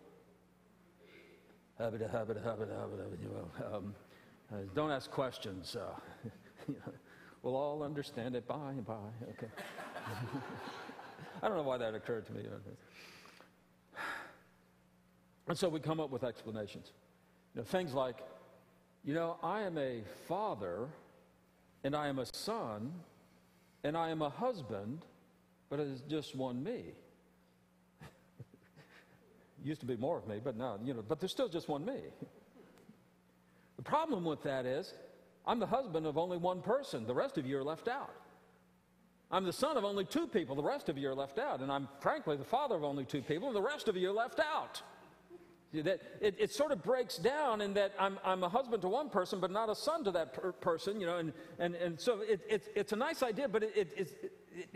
Um, 3.75 3.95
uh, 4.53 4.57
don't 4.75 4.91
ask 4.91 5.11
questions. 5.11 5.77
Uh, 5.77 6.33
we'll 7.43 7.57
all 7.57 7.83
understand 7.83 8.37
it 8.37 8.47
by 8.47 8.71
and 8.71 8.87
by. 8.87 8.95
Okay. 9.31 9.49
I 11.43 11.49
don't 11.49 11.57
know 11.57 11.65
why 11.65 11.79
that 11.79 11.95
occurred 11.95 12.27
to 12.27 12.33
me. 12.33 12.43
And 15.49 15.59
so 15.59 15.69
we 15.69 15.81
come 15.81 15.99
up 15.99 16.11
with 16.11 16.23
explanations. 16.23 16.93
You 17.55 17.61
know, 17.61 17.65
things 17.65 17.95
like, 17.95 18.19
you 19.05 19.13
know, 19.13 19.39
I 19.43 19.63
am 19.63 19.77
a 19.77 20.03
father, 20.29 20.89
and 21.83 21.97
I 21.97 22.07
am 22.07 22.21
a 22.21 22.27
son, 22.33 22.93
and 23.83 23.97
I 23.97 24.11
am 24.11 24.23
a 24.23 24.31
husband, 24.31 25.05
but 25.69 25.81
it 25.81 25.89
is 25.89 26.03
just 26.03 26.37
one 26.37 26.63
me. 26.63 26.93
Used 29.63 29.81
to 29.81 29.87
be 29.87 29.97
more 29.97 30.19
of 30.19 30.27
me, 30.27 30.41
but 30.43 30.57
now, 30.57 30.79
you 30.83 30.95
know, 30.95 31.03
but 31.07 31.21
there's 31.21 31.31
still 31.31 31.49
just 31.49 31.69
one 31.69 31.85
me. 31.85 32.01
the 33.77 33.83
problem 33.83 34.25
with 34.25 34.43
that 34.43 34.67
is, 34.67 34.93
I'm 35.47 35.59
the 35.59 35.67
husband 35.67 36.07
of 36.07 36.19
only 36.19 36.37
one 36.37 36.63
person. 36.63 37.07
The 37.07 37.15
rest 37.15 37.39
of 37.39 37.47
you 37.47 37.59
are 37.59 37.65
left 37.65 37.89
out. 37.89 38.15
I'm 39.31 39.45
the 39.45 39.53
son 39.53 39.77
of 39.77 39.85
only 39.85 40.05
two 40.05 40.27
people. 40.27 40.55
The 40.55 40.63
rest 40.63 40.89
of 40.89 40.99
you 40.99 41.09
are 41.09 41.15
left 41.15 41.39
out. 41.39 41.61
And 41.61 41.73
I'm, 41.73 41.89
frankly, 42.01 42.37
the 42.37 42.45
father 42.45 42.75
of 42.75 42.85
only 42.85 43.05
two 43.05 43.23
people, 43.23 43.49
and 43.49 43.57
the 43.57 43.63
rest 43.63 43.89
of 43.89 43.97
you 43.97 44.11
are 44.11 44.15
left 44.15 44.41
out. 44.41 44.83
That 45.73 46.03
it, 46.21 46.37
it, 46.39 46.53
sort 46.53 46.71
of 46.71 46.83
breaks 46.83 47.17
down 47.17 47.63
in 47.63 47.73
that 47.75 47.95
I'm, 47.99 48.19
I'm 48.23 48.43
a 48.43 48.49
husband 48.49 48.83
to 48.83 48.89
one 48.89 49.09
person, 49.09 49.41
but 49.41 49.51
not 49.51 49.71
a 49.71 49.75
son 49.75 50.05
to 50.05 50.11
that 50.11 50.35
per 50.35 50.53
person, 50.53 51.01
you 51.01 51.07
know, 51.07 51.17
and, 51.17 51.33
and, 51.59 51.75
and 51.75 51.99
so 51.99 52.21
it, 52.21 52.43
it, 52.47 52.69
it's 52.77 52.93
a 52.93 52.97
nice 52.97 53.23
idea, 53.23 53.49
but 53.49 53.63
it, 53.63 53.91
it, 53.97 54.33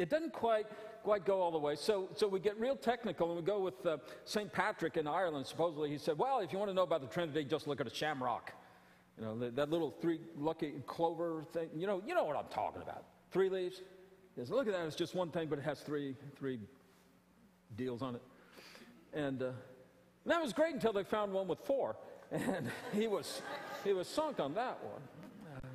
doesn't 0.09 0.33
quite, 0.33 0.67
quite 1.03 1.25
go 1.25 1.41
all 1.41 1.51
the 1.51 1.59
way. 1.59 1.77
So, 1.77 2.09
so 2.15 2.29
we 2.29 2.41
get 2.41 2.59
real 2.59 2.77
technical 2.77 3.29
and 3.29 3.37
we 3.37 3.45
go 3.45 3.61
with 3.61 3.85
uh, 3.87 3.99
St. 4.25 4.53
Patrick 4.53 4.97
in 4.97 5.07
Ireland. 5.07 5.47
Supposedly 5.47 5.91
he 5.91 5.99
said, 5.99 6.19
well, 6.19 6.41
if 6.41 6.53
you 6.53 6.59
want 6.59 6.71
to 6.71 6.75
know 6.75 6.83
about 6.83 7.01
the 7.01 7.09
Trinity, 7.09 7.45
just 7.45 7.67
look 7.67 7.81
at 7.81 7.87
a 7.87 7.95
shamrock. 7.95 8.53
You 9.19 9.25
know, 9.25 9.39
that, 9.39 9.57
that 9.57 9.71
little 9.71 9.91
three 9.91 10.21
lucky 10.37 10.75
clover 10.87 11.45
thing, 11.53 11.69
you 11.75 11.87
know, 11.87 12.03
you 12.07 12.15
know 12.15 12.25
what 12.25 12.37
I'm 12.37 12.49
talking 12.51 12.83
about. 12.83 13.05
Three 13.31 13.49
leaves. 13.49 13.83
Look 14.37 14.67
at 14.67 14.75
that, 14.75 14.85
it's 14.87 14.97
just 14.97 15.15
one 15.15 15.31
thing, 15.31 15.49
but 15.49 15.59
it 15.59 15.65
has 15.65 15.81
three, 15.81 16.15
three 16.39 16.59
deals 17.77 18.03
on 18.03 18.17
it. 18.17 18.23
And, 19.15 19.43
uh, 19.43 19.51
that 20.27 20.43
was 20.43 20.53
great 20.53 20.75
until 20.75 20.93
they 20.93 21.05
found 21.05 21.33
one 21.33 21.47
with 21.47 21.61
four, 21.61 21.97
and 22.33 22.69
he 22.93 23.07
was, 23.07 23.43
he 23.85 23.93
was 23.93 24.09
sunk 24.09 24.41
on 24.41 24.55
that 24.55 24.79
one. 24.83 25.03
Um, 25.55 25.71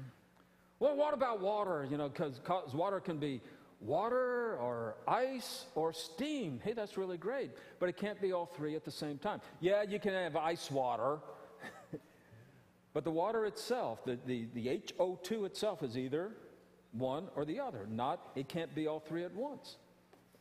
well, 0.80 0.96
what 0.96 1.14
about 1.14 1.40
water? 1.40 1.88
You 1.90 1.98
know, 1.98 2.10
because 2.10 2.42
water 2.74 3.00
can 3.00 3.18
be 3.18 3.42
water 3.82 4.58
or 4.58 4.96
ice 5.08 5.66
or 5.76 5.92
steam. 5.92 6.60
Hey, 6.64 6.74
that's 6.74 6.98
really 6.98 7.18
great, 7.18 7.52
but 7.80 7.90
it 7.90 7.98
can't 7.98 8.22
be 8.22 8.32
all 8.32 8.46
three 8.46 8.76
at 8.76 8.86
the 8.86 8.92
same 8.92 9.18
time. 9.18 9.42
Yeah, 9.60 9.84
you 9.84 10.00
can 10.00 10.14
have 10.14 10.36
ice 10.36 10.70
water, 10.70 11.20
but 12.94 13.04
the 13.04 13.12
water 13.12 13.46
itself, 13.46 14.04
the, 14.06 14.18
the, 14.26 14.48
the 14.54 14.68
HO2 14.68 15.46
itself, 15.46 15.84
is 15.84 15.98
either 15.98 16.32
one 16.92 17.28
or 17.36 17.46
the 17.46 17.60
other. 17.60 17.88
Not, 17.90 18.32
it 18.36 18.48
can't 18.48 18.74
be 18.76 18.88
all 18.88 19.00
three 19.00 19.24
at 19.24 19.34
once. 19.34 19.78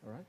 All 0.04 0.12
right? 0.12 0.26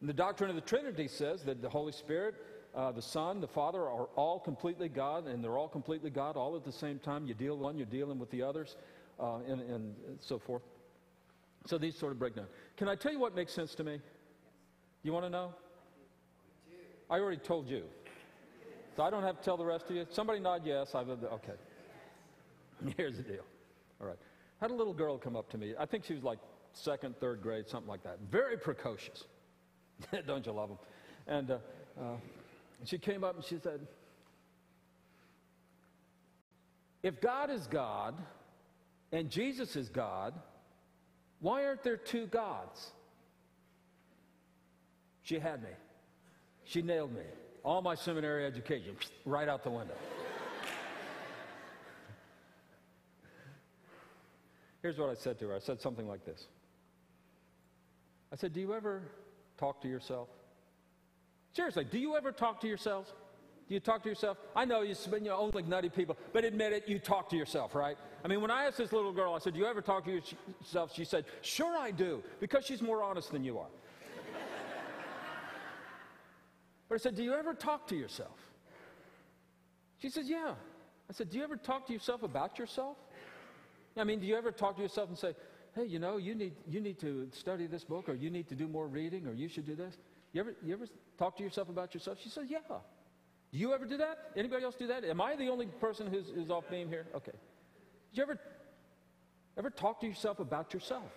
And 0.00 0.08
the 0.08 0.14
doctrine 0.14 0.48
of 0.48 0.56
the 0.56 0.62
Trinity 0.62 1.08
says 1.08 1.42
that 1.44 1.60
the 1.60 1.68
Holy 1.68 1.92
Spirit 1.92 2.36
uh, 2.74 2.92
the 2.92 3.02
Son, 3.02 3.40
the 3.40 3.48
Father 3.48 3.80
are 3.80 4.08
all 4.14 4.38
completely 4.38 4.88
God, 4.88 5.26
and 5.26 5.42
they're 5.42 5.58
all 5.58 5.68
completely 5.68 6.10
God 6.10 6.36
all 6.36 6.54
at 6.54 6.64
the 6.64 6.72
same 6.72 6.98
time. 6.98 7.26
You 7.26 7.34
deal 7.34 7.56
one, 7.56 7.76
you're 7.76 7.86
dealing 7.86 8.18
with 8.18 8.30
the 8.30 8.42
others, 8.42 8.76
uh, 9.18 9.38
and, 9.48 9.60
and 9.62 9.94
so 10.20 10.38
forth. 10.38 10.62
So 11.66 11.78
these 11.78 11.96
sort 11.96 12.12
of 12.12 12.18
break 12.18 12.36
down. 12.36 12.46
Can 12.76 12.88
I 12.88 12.94
tell 12.94 13.12
you 13.12 13.18
what 13.18 13.34
makes 13.34 13.52
sense 13.52 13.74
to 13.76 13.84
me? 13.84 14.00
You 15.02 15.12
want 15.12 15.26
to 15.26 15.30
know? 15.30 15.54
I 17.10 17.18
already 17.18 17.38
told 17.38 17.68
you. 17.68 17.84
So 18.96 19.02
I 19.02 19.10
don't 19.10 19.22
have 19.22 19.38
to 19.38 19.44
tell 19.44 19.56
the 19.56 19.64
rest 19.64 19.88
of 19.90 19.96
you. 19.96 20.06
Somebody 20.10 20.40
nod 20.40 20.62
yes. 20.64 20.94
I've 20.94 21.08
okay. 21.08 21.52
Here's 22.96 23.16
the 23.16 23.22
deal. 23.22 23.44
All 24.00 24.06
right. 24.06 24.18
Had 24.60 24.70
a 24.70 24.74
little 24.74 24.92
girl 24.94 25.18
come 25.18 25.36
up 25.36 25.48
to 25.50 25.58
me. 25.58 25.74
I 25.78 25.86
think 25.86 26.04
she 26.04 26.14
was 26.14 26.22
like 26.22 26.38
second, 26.72 27.18
third 27.20 27.42
grade, 27.42 27.68
something 27.68 27.88
like 27.88 28.02
that. 28.02 28.18
Very 28.30 28.56
precocious. 28.56 29.24
don't 30.26 30.44
you 30.44 30.52
love 30.52 30.68
them? 30.68 30.78
And 31.26 31.50
uh, 31.50 31.58
uh, 32.00 32.16
she 32.84 32.98
came 32.98 33.24
up 33.24 33.36
and 33.36 33.44
she 33.44 33.58
said, 33.58 33.86
If 37.02 37.20
God 37.20 37.50
is 37.50 37.66
God 37.66 38.14
and 39.12 39.30
Jesus 39.30 39.76
is 39.76 39.88
God, 39.88 40.34
why 41.40 41.64
aren't 41.64 41.82
there 41.82 41.96
two 41.96 42.26
gods? 42.26 42.90
She 45.22 45.38
had 45.38 45.62
me. 45.62 45.70
She 46.64 46.82
nailed 46.82 47.14
me. 47.14 47.22
All 47.64 47.82
my 47.82 47.94
seminary 47.94 48.46
education, 48.46 48.96
right 49.24 49.48
out 49.48 49.62
the 49.62 49.70
window. 49.70 49.94
Here's 54.82 54.96
what 54.96 55.10
I 55.10 55.14
said 55.14 55.38
to 55.40 55.48
her 55.48 55.56
I 55.56 55.58
said 55.58 55.80
something 55.80 56.06
like 56.06 56.24
this 56.24 56.46
I 58.32 58.36
said, 58.36 58.52
Do 58.52 58.60
you 58.60 58.74
ever 58.74 59.02
talk 59.58 59.80
to 59.82 59.88
yourself? 59.88 60.28
Seriously, 61.52 61.84
do 61.84 61.98
you 61.98 62.16
ever 62.16 62.30
talk 62.32 62.60
to 62.60 62.68
yourselves? 62.68 63.12
Do 63.68 63.74
you 63.74 63.80
talk 63.80 64.02
to 64.04 64.08
yourself? 64.08 64.38
I 64.56 64.64
know 64.64 64.80
you, 64.80 64.94
spend 64.94 65.24
you 65.24 65.30
know, 65.30 65.36
only 65.36 65.62
nutty 65.62 65.90
people, 65.90 66.16
but 66.32 66.42
admit 66.42 66.72
it, 66.72 66.88
you 66.88 66.98
talk 66.98 67.28
to 67.30 67.36
yourself, 67.36 67.74
right? 67.74 67.98
I 68.24 68.28
mean, 68.28 68.40
when 68.40 68.50
I 68.50 68.64
asked 68.64 68.78
this 68.78 68.92
little 68.92 69.12
girl, 69.12 69.34
I 69.34 69.38
said, 69.40 69.52
Do 69.52 69.60
you 69.60 69.66
ever 69.66 69.82
talk 69.82 70.06
to 70.06 70.10
yourself? 70.10 70.94
She 70.94 71.04
said, 71.04 71.26
Sure, 71.42 71.76
I 71.76 71.90
do, 71.90 72.22
because 72.40 72.64
she's 72.64 72.80
more 72.80 73.02
honest 73.02 73.30
than 73.30 73.44
you 73.44 73.58
are. 73.58 73.68
but 76.88 76.94
I 76.94 76.98
said, 76.98 77.14
Do 77.14 77.22
you 77.22 77.34
ever 77.34 77.52
talk 77.52 77.86
to 77.88 77.96
yourself? 77.96 78.38
She 79.98 80.08
said, 80.08 80.24
Yeah. 80.24 80.54
I 81.10 81.12
said, 81.12 81.30
Do 81.30 81.36
you 81.36 81.44
ever 81.44 81.56
talk 81.56 81.86
to 81.88 81.92
yourself 81.92 82.22
about 82.22 82.58
yourself? 82.58 82.96
I 83.98 84.04
mean, 84.04 84.20
do 84.20 84.26
you 84.26 84.36
ever 84.36 84.50
talk 84.50 84.76
to 84.76 84.82
yourself 84.82 85.10
and 85.10 85.18
say, 85.18 85.34
Hey, 85.74 85.84
you 85.84 85.98
know, 85.98 86.16
you 86.16 86.34
need, 86.34 86.54
you 86.66 86.80
need 86.80 86.98
to 87.00 87.28
study 87.32 87.66
this 87.66 87.84
book, 87.84 88.08
or 88.08 88.14
you 88.14 88.30
need 88.30 88.48
to 88.48 88.54
do 88.54 88.66
more 88.66 88.86
reading, 88.86 89.26
or 89.26 89.34
you 89.34 89.48
should 89.48 89.66
do 89.66 89.74
this? 89.74 89.98
You 90.32 90.40
ever, 90.40 90.54
you 90.64 90.72
ever 90.72 90.86
talk 91.18 91.36
to 91.36 91.42
yourself 91.42 91.68
about 91.68 91.92
yourself? 91.92 92.18
She 92.22 92.30
said, 92.30 92.44
Yeah. 92.48 92.60
Do 93.52 93.58
you 93.58 93.72
ever 93.72 93.86
do 93.86 93.96
that? 93.96 94.18
Anybody 94.36 94.64
else 94.64 94.74
do 94.74 94.86
that? 94.88 95.04
Am 95.04 95.20
I 95.20 95.36
the 95.36 95.48
only 95.48 95.66
person 95.66 96.06
who's, 96.06 96.26
who's 96.34 96.50
off 96.50 96.64
beam 96.70 96.88
here? 96.88 97.06
Okay. 97.14 97.32
Did 98.10 98.18
you 98.18 98.22
ever, 98.22 98.38
ever 99.56 99.70
talk 99.70 100.00
to 100.00 100.06
yourself 100.06 100.38
about 100.38 100.74
yourself? 100.74 101.10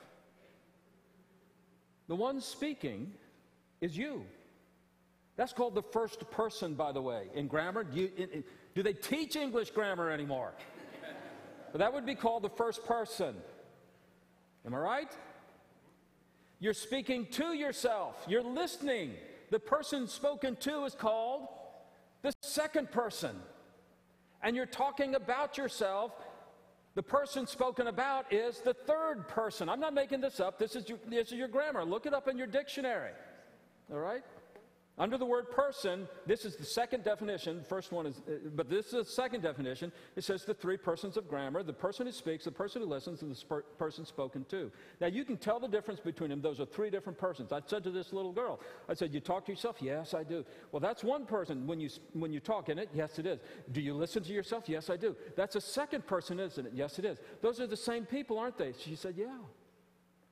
The 2.08 2.16
one 2.16 2.40
speaking 2.42 3.12
is 3.82 3.98
you. 3.98 4.26
That's 5.36 5.54
called 5.54 5.76
the 5.76 5.82
first 5.82 6.30
person, 6.32 6.74
by 6.74 6.92
the 6.92 7.02
way, 7.02 7.28
in 7.34 7.48
grammar. 7.48 7.84
Do, 7.84 8.00
you, 8.00 8.12
in, 8.16 8.30
in, 8.30 8.44
do 8.76 8.84
they 8.84 8.94
teach 8.94 9.36
English 9.36 9.72
grammar 9.72 10.10
anymore? 10.10 10.54
but 11.72 11.78
that 11.80 11.94
would 11.94 12.06
be 12.06 12.16
called 12.16 12.44
the 12.44 12.50
first 12.50 12.86
person. 12.86 13.36
Am 14.66 14.74
I 14.74 14.78
right? 14.78 15.12
You're 16.60 16.74
speaking 16.74 17.26
to 17.32 17.54
yourself, 17.54 18.24
you're 18.28 18.44
listening. 18.44 19.14
The 19.50 19.60
person 19.60 20.08
spoken 20.08 20.56
to 20.58 20.86
is 20.86 20.96
called 20.96 21.48
the 22.22 22.34
second 22.42 22.92
person. 22.92 23.36
And 24.44 24.56
you're 24.56 24.66
talking 24.66 25.16
about 25.16 25.58
yourself. 25.58 26.12
The 26.96 27.04
person 27.04 27.48
spoken 27.48 27.88
about 27.88 28.32
is 28.34 28.60
the 28.60 28.74
third 28.74 29.28
person. 29.28 29.70
I'm 29.70 29.80
not 29.80 29.94
making 29.94 30.22
this 30.22 30.40
up. 30.40 30.60
This 30.60 30.76
is 30.76 30.90
your, 30.90 30.98
this 31.08 31.32
is 31.32 31.38
your 31.38 31.48
grammar. 31.48 31.86
Look 31.86 32.06
it 32.06 32.14
up 32.14 32.28
in 32.28 32.38
your 32.38 32.48
dictionary. 32.48 33.12
All 33.92 34.00
right? 34.00 34.24
Under 34.98 35.18
the 35.18 35.26
word 35.26 35.50
person, 35.50 36.08
this 36.28 36.44
is 36.44 36.58
the 36.58 36.66
second 36.66 37.04
definition. 37.04 37.60
The 37.60 37.64
first 37.64 37.94
one 37.94 38.06
is, 38.06 38.22
uh, 38.28 38.50
but 38.54 38.70
this 38.70 38.88
is 38.88 38.92
the 38.92 39.06
second 39.06 39.42
definition. 39.42 39.92
It 40.18 40.24
says 40.26 40.44
the 40.44 40.54
three 40.54 40.76
persons 40.76 41.16
of 41.16 41.30
grammar 41.30 41.64
the 41.64 41.72
person 41.72 42.06
who 42.06 42.12
speaks, 42.12 42.44
the 42.44 42.52
person 42.52 42.82
who 42.82 42.88
listens, 42.88 43.22
and 43.22 43.34
the 43.34 43.64
person 43.78 44.06
spoken 44.06 44.44
to. 44.50 44.70
Now, 45.00 45.08
you 45.08 45.24
can 45.24 45.38
tell 45.38 45.60
the 45.62 45.68
difference 45.68 46.02
between 46.02 46.30
them. 46.30 46.42
Those 46.42 46.60
are 46.60 46.66
three 46.66 46.90
different 46.90 47.18
persons. 47.18 47.54
I 47.54 47.62
said 47.66 47.84
to 47.86 47.90
this 47.90 48.12
little 48.12 48.34
girl, 48.34 48.60
I 48.90 48.94
said, 48.94 49.14
You 49.14 49.22
talk 49.22 49.46
to 49.46 49.52
yourself? 49.54 49.78
Yes, 49.80 50.14
I 50.14 50.24
do. 50.24 50.46
Well, 50.74 50.82
that's 50.82 51.06
one 51.06 51.26
person 51.26 51.66
when 51.66 51.80
you, 51.80 51.90
when 52.12 52.34
you 52.34 52.42
talk 52.42 52.68
in 52.68 52.78
it. 52.78 52.90
Yes, 52.94 53.18
it 53.18 53.26
is. 53.26 53.40
Do 53.72 53.80
you 53.80 53.94
listen 53.94 54.24
to 54.24 54.34
yourself? 54.34 54.68
Yes, 54.68 54.90
I 54.90 54.98
do. 54.98 55.16
That's 55.38 55.56
a 55.56 55.62
second 55.62 56.06
person, 56.06 56.40
isn't 56.40 56.68
it? 56.68 56.74
Yes, 56.76 57.00
it 57.00 57.06
is. 57.06 57.18
Those 57.42 57.62
are 57.62 57.68
the 57.68 57.78
same 57.78 58.06
people, 58.06 58.38
aren't 58.38 58.58
they? 58.58 58.74
She 58.78 58.96
said, 58.96 59.16
Yeah. 59.18 59.38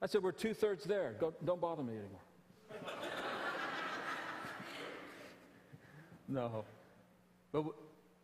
I 0.02 0.08
said, 0.08 0.22
We're 0.22 0.34
two 0.34 0.54
thirds 0.54 0.84
there. 0.84 1.16
Go, 1.18 1.34
don't 1.46 1.62
bother 1.62 1.82
me 1.82 1.94
anymore. 1.94 2.22
No. 6.30 6.64
But, 7.52 7.66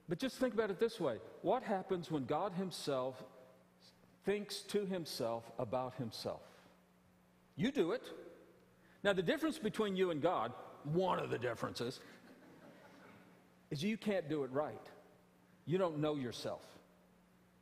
but 0.08 0.20
just 0.20 0.38
think 0.38 0.54
about 0.54 0.70
it 0.70 0.80
this 0.80 1.00
way 1.00 1.18
what 1.42 1.64
happens 1.64 2.12
when 2.12 2.26
God 2.26 2.54
Himself 2.54 3.22
thinks 4.24 4.60
to 4.62 4.86
Himself 4.86 5.44
about 5.60 5.96
Himself? 5.96 6.42
You 7.58 7.72
do 7.72 7.92
it. 7.92 8.04
Now, 9.04 9.14
the 9.14 9.24
difference 9.24 9.58
between 9.60 9.96
you 9.96 10.12
and 10.12 10.22
God, 10.22 10.52
one 10.84 11.20
of 11.20 11.30
the 11.30 11.38
differences, 11.38 12.00
is 13.72 13.84
you 13.84 13.98
can't 13.98 14.30
do 14.30 14.44
it 14.44 14.52
right. 14.52 14.82
You 15.66 15.78
don't 15.78 16.00
know 16.00 16.16
yourself. 16.16 16.64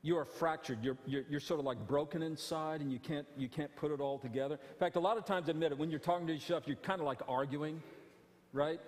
You 0.02 0.18
are 0.18 0.26
fractured. 0.26 0.80
You're, 0.84 0.98
you're, 1.06 1.24
you're, 1.30 1.40
sort 1.40 1.60
of 1.60 1.66
like 1.66 1.88
broken 1.88 2.22
inside 2.22 2.82
and 2.82 2.92
you 2.92 3.00
can't, 3.00 3.26
you 3.38 3.48
can't 3.48 3.74
put 3.76 3.92
it 3.92 4.02
all 4.02 4.20
together. 4.20 4.56
In 4.56 4.80
fact, 4.80 4.98
a 4.98 5.00
lot 5.00 5.18
of 5.18 5.26
times, 5.26 5.48
admit 5.48 5.72
it, 5.72 5.78
when 5.78 5.90
you're 5.90 6.00
talking 6.00 6.28
to 6.28 6.34
yourself, 6.34 6.64
you're 6.66 6.76
kind 6.78 7.00
of 7.00 7.08
like 7.08 7.20
arguing, 7.28 7.82
right? 8.52 8.82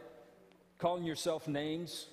Calling 0.78 1.04
yourself 1.04 1.48
names. 1.48 2.08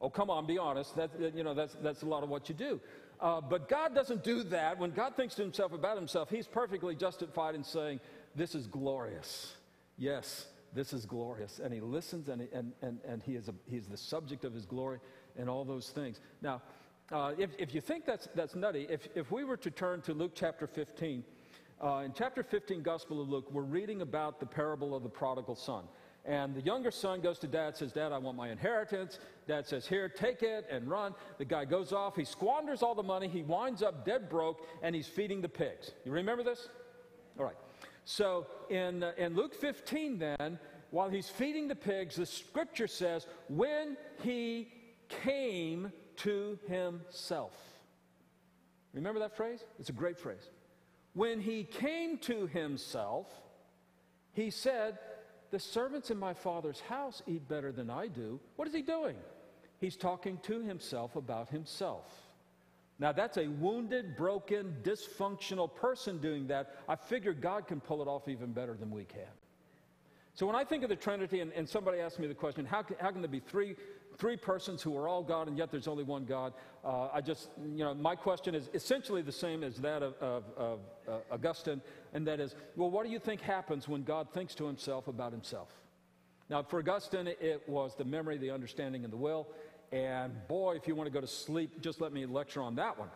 Oh, 0.00 0.10
come 0.10 0.30
on, 0.30 0.46
be 0.46 0.58
honest. 0.58 0.94
That, 0.96 1.10
you 1.34 1.42
know, 1.42 1.54
that's, 1.54 1.74
that's 1.82 2.02
a 2.02 2.06
lot 2.06 2.22
of 2.22 2.28
what 2.28 2.48
you 2.48 2.54
do. 2.54 2.80
Uh, 3.20 3.40
but 3.40 3.68
God 3.68 3.94
doesn't 3.94 4.22
do 4.22 4.42
that. 4.44 4.78
When 4.78 4.90
God 4.90 5.16
thinks 5.16 5.34
to 5.36 5.42
himself 5.42 5.72
about 5.72 5.96
himself, 5.96 6.28
he's 6.28 6.46
perfectly 6.46 6.94
justified 6.94 7.54
in 7.54 7.64
saying, 7.64 8.00
This 8.34 8.54
is 8.54 8.66
glorious. 8.66 9.54
Yes, 9.96 10.46
this 10.74 10.92
is 10.92 11.06
glorious. 11.06 11.58
And 11.58 11.72
he 11.72 11.80
listens 11.80 12.28
and, 12.28 12.42
he, 12.42 12.48
and, 12.52 12.72
and, 12.82 12.98
and 13.08 13.22
he, 13.22 13.34
is 13.34 13.48
a, 13.48 13.54
he 13.66 13.76
is 13.76 13.86
the 13.86 13.96
subject 13.96 14.44
of 14.44 14.52
his 14.52 14.66
glory 14.66 14.98
and 15.38 15.48
all 15.48 15.64
those 15.64 15.88
things. 15.88 16.20
Now, 16.42 16.60
uh, 17.10 17.32
if, 17.38 17.50
if 17.58 17.74
you 17.74 17.80
think 17.80 18.04
that's, 18.04 18.28
that's 18.34 18.54
nutty, 18.54 18.86
if, 18.90 19.08
if 19.14 19.30
we 19.30 19.44
were 19.44 19.56
to 19.58 19.70
turn 19.70 20.02
to 20.02 20.12
Luke 20.12 20.32
chapter 20.34 20.66
15, 20.66 21.24
uh, 21.82 22.02
in 22.04 22.12
chapter 22.12 22.42
15, 22.42 22.82
Gospel 22.82 23.22
of 23.22 23.28
Luke, 23.28 23.46
we're 23.52 23.62
reading 23.62 24.02
about 24.02 24.40
the 24.40 24.46
parable 24.46 24.94
of 24.94 25.02
the 25.02 25.08
prodigal 25.08 25.54
son. 25.54 25.84
And 26.26 26.56
the 26.56 26.60
younger 26.60 26.90
son 26.90 27.20
goes 27.20 27.38
to 27.38 27.46
dad, 27.46 27.76
says, 27.76 27.92
Dad, 27.92 28.10
I 28.10 28.18
want 28.18 28.36
my 28.36 28.50
inheritance. 28.50 29.20
Dad 29.46 29.64
says, 29.64 29.86
Here, 29.86 30.08
take 30.08 30.42
it 30.42 30.66
and 30.68 30.88
run. 30.88 31.14
The 31.38 31.44
guy 31.44 31.64
goes 31.64 31.92
off. 31.92 32.16
He 32.16 32.24
squanders 32.24 32.82
all 32.82 32.96
the 32.96 33.02
money. 33.02 33.28
He 33.28 33.42
winds 33.42 33.80
up 33.80 34.04
dead 34.04 34.28
broke, 34.28 34.66
and 34.82 34.94
he's 34.94 35.06
feeding 35.06 35.40
the 35.40 35.48
pigs. 35.48 35.92
You 36.04 36.10
remember 36.10 36.42
this? 36.42 36.68
All 37.38 37.44
right. 37.44 37.56
So 38.04 38.48
in, 38.70 39.04
uh, 39.04 39.12
in 39.16 39.36
Luke 39.36 39.54
15, 39.54 40.18
then, 40.18 40.58
while 40.90 41.08
he's 41.08 41.28
feeding 41.28 41.68
the 41.68 41.76
pigs, 41.76 42.16
the 42.16 42.26
scripture 42.26 42.88
says, 42.88 43.28
When 43.48 43.96
he 44.22 44.68
came 45.08 45.92
to 46.16 46.58
himself. 46.66 47.52
Remember 48.92 49.20
that 49.20 49.36
phrase? 49.36 49.64
It's 49.78 49.90
a 49.90 49.92
great 49.92 50.18
phrase. 50.18 50.48
When 51.12 51.40
he 51.40 51.64
came 51.64 52.18
to 52.18 52.46
himself, 52.46 53.28
he 54.32 54.50
said, 54.50 54.98
the 55.50 55.58
servants 55.58 56.10
in 56.10 56.18
my 56.18 56.34
father's 56.34 56.80
house 56.80 57.22
eat 57.26 57.48
better 57.48 57.72
than 57.72 57.90
I 57.90 58.08
do. 58.08 58.40
What 58.56 58.68
is 58.68 58.74
he 58.74 58.82
doing? 58.82 59.16
He's 59.78 59.96
talking 59.96 60.38
to 60.42 60.62
himself 60.62 61.16
about 61.16 61.48
himself. 61.48 62.10
Now, 62.98 63.12
that's 63.12 63.36
a 63.36 63.46
wounded, 63.46 64.16
broken, 64.16 64.74
dysfunctional 64.82 65.74
person 65.74 66.18
doing 66.18 66.46
that. 66.46 66.76
I 66.88 66.96
figure 66.96 67.34
God 67.34 67.66
can 67.66 67.78
pull 67.78 68.00
it 68.00 68.08
off 68.08 68.26
even 68.26 68.52
better 68.52 68.74
than 68.74 68.90
we 68.90 69.04
can. 69.04 69.28
So, 70.32 70.46
when 70.46 70.56
I 70.56 70.64
think 70.64 70.82
of 70.82 70.88
the 70.88 70.96
Trinity, 70.96 71.40
and, 71.40 71.52
and 71.52 71.68
somebody 71.68 71.98
asked 71.98 72.18
me 72.18 72.26
the 72.26 72.34
question, 72.34 72.64
how 72.64 72.82
can, 72.82 72.96
how 72.98 73.10
can 73.10 73.20
there 73.20 73.28
be 73.28 73.40
three, 73.40 73.76
three 74.18 74.36
persons 74.36 74.82
who 74.82 74.96
are 74.96 75.08
all 75.08 75.22
God 75.22 75.48
and 75.48 75.56
yet 75.58 75.70
there's 75.70 75.88
only 75.88 76.04
one 76.04 76.24
God? 76.24 76.52
Uh, 76.84 77.08
I 77.12 77.20
just, 77.20 77.50
you 77.62 77.84
know, 77.84 77.94
my 77.94 78.14
question 78.14 78.54
is 78.54 78.68
essentially 78.74 79.22
the 79.22 79.32
same 79.32 79.62
as 79.62 79.76
that 79.76 80.02
of, 80.02 80.14
of, 80.14 80.44
of 80.56 80.78
uh, 81.08 81.18
Augustine 81.30 81.80
and 82.12 82.26
that 82.26 82.40
is, 82.40 82.54
well, 82.76 82.90
what 82.90 83.04
do 83.04 83.12
you 83.12 83.18
think 83.18 83.40
happens 83.40 83.88
when 83.88 84.02
God 84.02 84.32
thinks 84.32 84.54
to 84.56 84.66
himself 84.66 85.08
about 85.08 85.32
himself? 85.32 85.68
Now, 86.48 86.62
for 86.62 86.78
Augustine, 86.78 87.26
it 87.26 87.62
was 87.66 87.96
the 87.96 88.04
memory, 88.04 88.38
the 88.38 88.50
understanding, 88.50 89.02
and 89.02 89.12
the 89.12 89.16
will. 89.16 89.48
And 89.92 90.32
boy, 90.46 90.76
if 90.76 90.86
you 90.86 90.94
want 90.94 91.08
to 91.08 91.12
go 91.12 91.20
to 91.20 91.26
sleep, 91.26 91.80
just 91.80 92.00
let 92.00 92.12
me 92.12 92.24
lecture 92.26 92.62
on 92.62 92.76
that 92.76 92.96
one. 92.96 93.08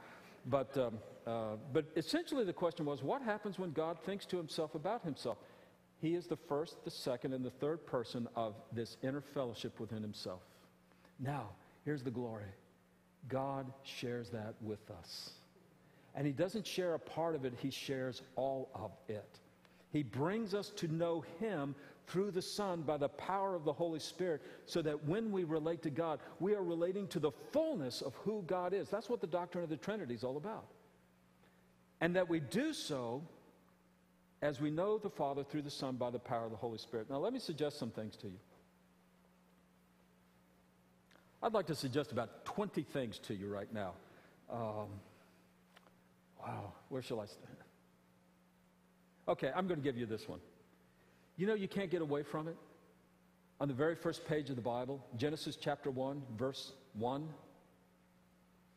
But, 0.46 0.76
um, 0.76 0.98
uh, 1.26 1.56
but 1.72 1.86
essentially, 1.96 2.44
the 2.44 2.52
question 2.52 2.86
was 2.86 3.02
what 3.02 3.22
happens 3.22 3.58
when 3.58 3.72
God 3.72 3.98
thinks 4.04 4.26
to 4.26 4.36
himself 4.36 4.74
about 4.74 5.04
himself? 5.04 5.38
He 6.00 6.14
is 6.14 6.26
the 6.26 6.36
first, 6.36 6.82
the 6.84 6.90
second, 6.90 7.34
and 7.34 7.44
the 7.44 7.50
third 7.50 7.86
person 7.86 8.26
of 8.34 8.54
this 8.72 8.96
inner 9.02 9.20
fellowship 9.20 9.78
within 9.78 10.02
himself. 10.02 10.40
Now, 11.20 11.50
here's 11.84 12.02
the 12.02 12.10
glory 12.10 12.46
God 13.28 13.70
shares 13.84 14.30
that 14.30 14.54
with 14.60 14.90
us. 14.90 15.32
And 16.14 16.26
he 16.26 16.32
doesn't 16.32 16.66
share 16.66 16.94
a 16.94 16.98
part 16.98 17.34
of 17.34 17.44
it, 17.44 17.54
he 17.60 17.70
shares 17.70 18.22
all 18.34 18.70
of 18.74 18.90
it. 19.08 19.38
He 19.92 20.02
brings 20.02 20.54
us 20.54 20.70
to 20.76 20.88
know 20.88 21.24
him 21.38 21.74
through 22.06 22.30
the 22.32 22.42
Son 22.42 22.82
by 22.82 22.96
the 22.96 23.08
power 23.08 23.54
of 23.54 23.64
the 23.64 23.72
Holy 23.72 24.00
Spirit, 24.00 24.42
so 24.66 24.82
that 24.82 25.04
when 25.04 25.30
we 25.30 25.44
relate 25.44 25.82
to 25.82 25.90
God, 25.90 26.18
we 26.40 26.54
are 26.54 26.62
relating 26.62 27.06
to 27.08 27.20
the 27.20 27.30
fullness 27.52 28.00
of 28.00 28.14
who 28.16 28.42
God 28.46 28.72
is. 28.72 28.88
That's 28.88 29.08
what 29.08 29.20
the 29.20 29.26
doctrine 29.26 29.62
of 29.62 29.70
the 29.70 29.76
Trinity 29.76 30.14
is 30.14 30.24
all 30.24 30.36
about. 30.36 30.66
And 32.00 32.16
that 32.16 32.28
we 32.28 32.40
do 32.40 32.72
so 32.72 33.22
as 34.42 34.60
we 34.60 34.70
know 34.70 34.98
the 34.98 35.10
Father 35.10 35.44
through 35.44 35.62
the 35.62 35.70
Son 35.70 35.96
by 35.96 36.10
the 36.10 36.18
power 36.18 36.44
of 36.44 36.50
the 36.50 36.56
Holy 36.56 36.78
Spirit. 36.78 37.10
Now, 37.10 37.18
let 37.18 37.32
me 37.32 37.38
suggest 37.38 37.78
some 37.78 37.90
things 37.90 38.16
to 38.16 38.28
you. 38.28 38.38
I'd 41.42 41.54
like 41.54 41.66
to 41.66 41.74
suggest 41.74 42.12
about 42.12 42.44
20 42.44 42.82
things 42.82 43.18
to 43.20 43.34
you 43.34 43.48
right 43.48 43.72
now. 43.72 43.94
Um, 44.50 44.88
Wow, 46.42 46.72
where 46.88 47.02
shall 47.02 47.20
I 47.20 47.26
stand? 47.26 47.56
Okay, 49.28 49.50
I'm 49.54 49.66
going 49.66 49.80
to 49.80 49.84
give 49.84 49.96
you 49.96 50.06
this 50.06 50.28
one. 50.28 50.40
You 51.36 51.46
know, 51.46 51.54
you 51.54 51.68
can't 51.68 51.90
get 51.90 52.02
away 52.02 52.22
from 52.22 52.48
it. 52.48 52.56
On 53.60 53.68
the 53.68 53.74
very 53.74 53.94
first 53.94 54.26
page 54.26 54.48
of 54.48 54.56
the 54.56 54.62
Bible, 54.62 55.04
Genesis 55.16 55.56
chapter 55.56 55.90
1, 55.90 56.22
verse 56.36 56.72
1. 56.94 57.28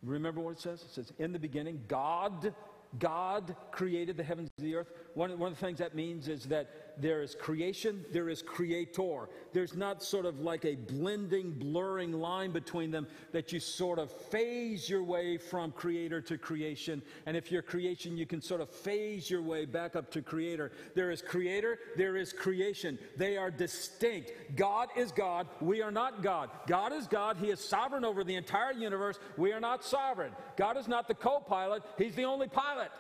Remember 0.03 0.41
what 0.41 0.51
it 0.51 0.59
says? 0.59 0.81
It 0.81 0.91
says, 0.91 1.13
In 1.17 1.31
the 1.31 1.39
beginning, 1.39 1.81
God, 1.87 2.53
God 2.99 3.55
created 3.71 4.17
the 4.17 4.23
heavens 4.23 4.49
the 4.63 4.75
earth. 4.75 4.91
One, 5.13 5.37
one 5.37 5.51
of 5.51 5.59
the 5.59 5.65
things 5.65 5.79
that 5.79 5.93
means 5.93 6.27
is 6.27 6.45
that 6.45 6.83
there 6.97 7.21
is 7.21 7.35
creation, 7.35 8.05
there 8.11 8.29
is 8.29 8.41
creator. 8.41 9.29
There's 9.51 9.75
not 9.75 10.03
sort 10.03 10.25
of 10.25 10.39
like 10.39 10.65
a 10.65 10.75
blending, 10.75 11.51
blurring 11.51 12.13
line 12.13 12.51
between 12.51 12.91
them 12.91 13.07
that 13.31 13.51
you 13.51 13.59
sort 13.59 13.99
of 13.99 14.11
phase 14.11 14.89
your 14.89 15.03
way 15.03 15.37
from 15.37 15.71
creator 15.71 16.21
to 16.21 16.37
creation. 16.37 17.01
And 17.25 17.35
if 17.35 17.51
you're 17.51 17.61
creation, 17.61 18.17
you 18.17 18.25
can 18.25 18.41
sort 18.41 18.61
of 18.61 18.69
phase 18.69 19.29
your 19.29 19.41
way 19.41 19.65
back 19.65 19.95
up 19.95 20.11
to 20.11 20.21
creator. 20.21 20.71
There 20.95 21.11
is 21.11 21.21
creator, 21.21 21.79
there 21.95 22.15
is 22.15 22.33
creation. 22.33 22.99
They 23.17 23.37
are 23.37 23.51
distinct. 23.51 24.31
God 24.55 24.89
is 24.95 25.11
God, 25.11 25.47
we 25.61 25.81
are 25.81 25.91
not 25.91 26.21
God. 26.21 26.49
God 26.67 26.93
is 26.93 27.07
God, 27.07 27.37
He 27.37 27.49
is 27.49 27.59
sovereign 27.59 28.05
over 28.05 28.23
the 28.23 28.35
entire 28.35 28.73
universe. 28.73 29.19
We 29.37 29.51
are 29.51 29.59
not 29.59 29.83
sovereign. 29.83 30.31
God 30.57 30.77
is 30.77 30.87
not 30.87 31.07
the 31.07 31.15
co 31.15 31.39
pilot, 31.39 31.83
He's 31.97 32.15
the 32.15 32.25
only 32.25 32.47
pilot. 32.47 32.91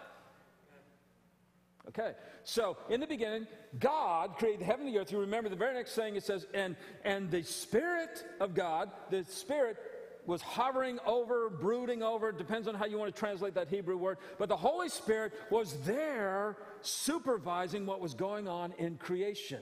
Okay, 1.89 2.13
so 2.43 2.77
in 2.89 3.01
the 3.01 3.07
beginning, 3.07 3.45
God 3.77 4.37
created 4.37 4.61
the 4.61 4.65
heaven 4.65 4.85
and 4.85 4.95
the 4.95 4.99
earth. 4.99 5.11
You 5.11 5.19
remember 5.19 5.49
the 5.49 5.55
very 5.55 5.73
next 5.73 5.95
thing 5.95 6.15
it 6.15 6.23
says, 6.23 6.47
and, 6.53 6.77
and 7.03 7.29
the 7.29 7.43
Spirit 7.43 8.23
of 8.39 8.53
God, 8.53 8.89
the 9.09 9.25
Spirit 9.25 9.77
was 10.25 10.41
hovering 10.41 10.99
over, 11.05 11.49
brooding 11.49 12.01
over, 12.01 12.31
depends 12.31 12.69
on 12.69 12.75
how 12.75 12.85
you 12.85 12.97
want 12.97 13.13
to 13.13 13.19
translate 13.19 13.55
that 13.55 13.67
Hebrew 13.67 13.97
word, 13.97 14.17
but 14.37 14.47
the 14.47 14.55
Holy 14.55 14.87
Spirit 14.87 15.33
was 15.49 15.73
there 15.85 16.57
supervising 16.81 17.85
what 17.85 17.99
was 17.99 18.13
going 18.13 18.47
on 18.47 18.73
in 18.77 18.95
creation. 18.95 19.61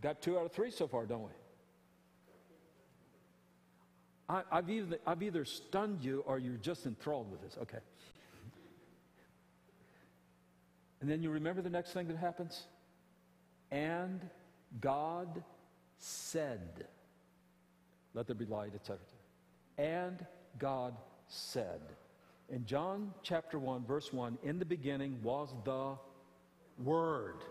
Got 0.00 0.20
two 0.20 0.36
out 0.36 0.46
of 0.46 0.52
three 0.52 0.72
so 0.72 0.88
far, 0.88 1.06
don't 1.06 1.22
we? 1.22 1.30
I, 4.28 4.42
have 4.50 4.68
either, 4.68 4.98
I've 5.06 5.22
either 5.22 5.44
stunned 5.44 6.02
you 6.02 6.24
or 6.26 6.38
you're 6.38 6.56
just 6.56 6.86
enthralled 6.86 7.30
with 7.30 7.42
this. 7.42 7.56
Okay. 7.62 7.78
And 11.04 11.10
then 11.10 11.22
you 11.22 11.28
remember 11.28 11.60
the 11.60 11.68
next 11.68 11.92
thing 11.92 12.08
that 12.08 12.16
happens? 12.16 12.62
And 13.70 14.22
God 14.80 15.44
said, 15.98 16.86
Let 18.14 18.26
there 18.26 18.34
be 18.34 18.46
light, 18.46 18.72
etc. 18.74 18.96
And 19.76 20.24
God 20.58 20.94
said. 21.28 21.82
In 22.48 22.64
John 22.64 23.12
chapter 23.22 23.58
1, 23.58 23.84
verse 23.84 24.14
1, 24.14 24.38
in 24.44 24.58
the 24.58 24.64
beginning 24.64 25.18
was 25.22 25.54
the 25.66 25.98
Word. 26.82 27.44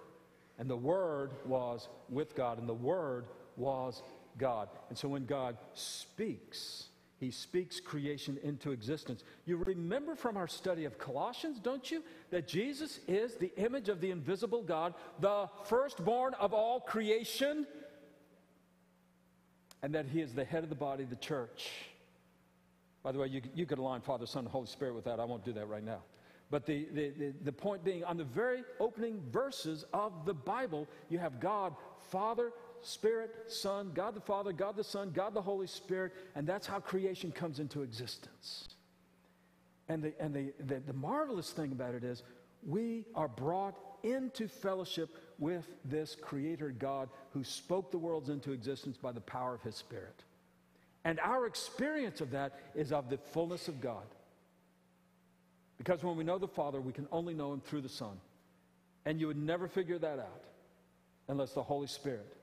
And 0.57 0.67
the 0.67 0.75
Word 0.75 1.33
was 1.45 1.89
with 2.09 2.33
God, 2.33 2.57
and 2.57 2.67
the 2.67 2.73
Word 2.73 3.25
was 3.55 4.01
God. 4.39 4.67
And 4.89 4.97
so 4.97 5.07
when 5.07 5.27
God 5.27 5.57
speaks, 5.75 6.87
he 7.23 7.31
speaks 7.31 7.79
creation 7.79 8.37
into 8.43 8.71
existence. 8.71 9.23
You 9.45 9.57
remember 9.57 10.15
from 10.15 10.35
our 10.35 10.47
study 10.47 10.83
of 10.83 10.97
Colossians, 10.97 11.59
don't 11.59 11.89
you, 11.89 12.03
that 12.31 12.47
Jesus 12.47 12.99
is 13.07 13.35
the 13.35 13.51
image 13.55 13.87
of 13.87 14.01
the 14.01 14.11
invisible 14.11 14.61
God, 14.61 14.93
the 15.19 15.49
firstborn 15.65 16.33
of 16.33 16.53
all 16.53 16.81
creation, 16.81 17.65
and 19.81 19.95
that 19.95 20.05
he 20.05 20.19
is 20.19 20.33
the 20.33 20.43
head 20.43 20.63
of 20.63 20.69
the 20.69 20.75
body, 20.75 21.05
the 21.05 21.15
church. 21.15 21.71
By 23.03 23.13
the 23.13 23.19
way, 23.19 23.27
you, 23.27 23.41
you 23.55 23.65
could 23.65 23.79
align 23.79 24.01
Father, 24.01 24.25
Son, 24.25 24.43
and 24.43 24.51
Holy 24.51 24.67
Spirit 24.67 24.93
with 24.93 25.05
that. 25.05 25.19
I 25.19 25.25
won't 25.25 25.45
do 25.45 25.53
that 25.53 25.67
right 25.67 25.83
now. 25.83 26.01
But 26.51 26.65
the, 26.65 26.87
the, 26.93 27.09
the, 27.09 27.33
the 27.45 27.51
point 27.51 27.83
being, 27.83 28.03
on 28.03 28.17
the 28.17 28.23
very 28.23 28.63
opening 28.79 29.21
verses 29.31 29.85
of 29.93 30.25
the 30.25 30.33
Bible, 30.33 30.87
you 31.09 31.19
have 31.19 31.39
God, 31.39 31.73
Father, 32.11 32.51
Spirit, 32.83 33.31
Son, 33.47 33.91
God 33.93 34.15
the 34.15 34.21
Father, 34.21 34.51
God 34.51 34.75
the 34.75 34.83
Son, 34.83 35.11
God 35.13 35.33
the 35.33 35.41
Holy 35.41 35.67
Spirit, 35.67 36.13
and 36.35 36.45
that's 36.45 36.67
how 36.67 36.79
creation 36.79 37.31
comes 37.31 37.59
into 37.59 37.81
existence. 37.81 38.69
And 39.89 40.03
the, 40.03 40.13
and 40.19 40.33
the, 40.33 40.53
the, 40.65 40.79
the 40.79 40.93
marvelous 40.93 41.51
thing 41.51 41.71
about 41.71 41.93
it 41.93 42.03
is 42.03 42.23
we 42.65 43.05
are 43.15 43.27
brought 43.27 43.75
into 44.03 44.47
fellowship 44.47 45.17
with 45.39 45.65
this 45.85 46.15
Creator 46.15 46.71
God 46.71 47.09
who 47.31 47.43
spoke 47.43 47.91
the 47.91 47.97
worlds 47.97 48.29
into 48.29 48.51
existence 48.51 48.97
by 48.97 49.11
the 49.11 49.21
power 49.21 49.55
of 49.55 49.61
His 49.61 49.75
Spirit. 49.75 50.23
And 51.05 51.19
our 51.19 51.45
experience 51.45 52.21
of 52.21 52.31
that 52.31 52.59
is 52.75 52.91
of 52.91 53.09
the 53.09 53.17
fullness 53.17 53.67
of 53.67 53.81
God. 53.81 54.05
Because 55.77 56.03
when 56.03 56.15
we 56.15 56.23
know 56.23 56.37
the 56.37 56.47
Father, 56.47 56.79
we 56.79 56.93
can 56.93 57.07
only 57.11 57.33
know 57.33 57.53
Him 57.53 57.61
through 57.61 57.81
the 57.81 57.89
Son. 57.89 58.17
And 59.05 59.19
you 59.19 59.27
would 59.27 59.37
never 59.37 59.67
figure 59.67 59.99
that 59.99 60.19
out 60.19 60.43
unless 61.27 61.51
the 61.51 61.63
Holy 61.63 61.87
Spirit 61.87 62.37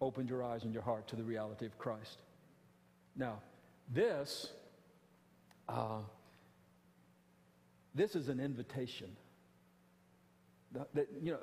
opened 0.00 0.28
your 0.28 0.42
eyes 0.42 0.64
and 0.64 0.72
your 0.72 0.82
heart 0.82 1.06
to 1.08 1.16
the 1.16 1.24
reality 1.24 1.66
of 1.66 1.78
Christ. 1.78 2.18
Now, 3.16 3.40
this, 3.92 4.52
uh, 5.68 6.00
this 7.94 8.14
is 8.14 8.28
an 8.28 8.40
invitation. 8.40 9.08
That, 10.72 10.94
that, 10.94 11.08
you 11.22 11.32
know, 11.32 11.38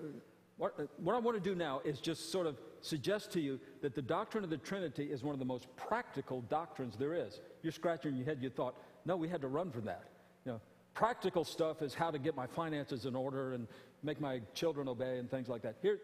what, 0.57 0.79
what 0.99 1.15
I 1.15 1.19
want 1.19 1.41
to 1.41 1.49
do 1.49 1.55
now 1.55 1.81
is 1.83 1.99
just 1.99 2.31
sort 2.31 2.45
of 2.45 2.57
suggest 2.81 3.31
to 3.31 3.39
you 3.39 3.59
that 3.81 3.95
the 3.95 4.01
doctrine 4.01 4.43
of 4.43 4.49
the 4.49 4.57
Trinity 4.57 5.05
is 5.05 5.23
one 5.23 5.33
of 5.33 5.39
the 5.39 5.45
most 5.45 5.67
practical 5.75 6.41
doctrines 6.41 6.95
there 6.97 7.13
is. 7.13 7.39
You're 7.63 7.71
scratching 7.71 8.15
your 8.15 8.25
head, 8.25 8.37
you 8.41 8.49
thought, 8.49 8.75
no, 9.05 9.15
we 9.15 9.27
had 9.27 9.41
to 9.41 9.47
run 9.47 9.71
from 9.71 9.85
that. 9.85 10.03
You 10.45 10.53
know, 10.53 10.61
practical 10.93 11.43
stuff 11.43 11.81
is 11.81 11.93
how 11.93 12.11
to 12.11 12.19
get 12.19 12.35
my 12.35 12.45
finances 12.45 13.05
in 13.05 13.15
order 13.15 13.53
and 13.53 13.67
make 14.03 14.21
my 14.21 14.41
children 14.53 14.87
obey 14.87 15.17
and 15.17 15.29
things 15.29 15.47
like 15.47 15.63
that. 15.63 15.77
Here, 15.81 15.99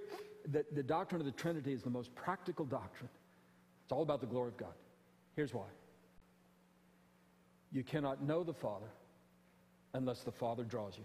the, 0.48 0.66
the 0.72 0.84
doctrine 0.84 1.22
of 1.22 1.26
the 1.26 1.32
Trinity 1.32 1.74
is 1.74 1.84
the 1.84 1.90
most 1.90 2.14
practical 2.16 2.66
doctrine. 2.66 3.10
It's 3.84 3.92
all 3.92 4.04
about 4.04 4.22
the 4.22 4.28
glory 4.28 4.50
of 4.50 4.58
God. 4.58 4.74
Here's 5.36 5.54
why 5.54 5.66
you 7.72 7.84
cannot 7.84 8.24
know 8.24 8.44
the 8.44 8.54
Father 8.54 8.88
unless 9.94 10.22
the 10.22 10.32
Father 10.32 10.64
draws 10.64 10.98
you. 10.98 11.04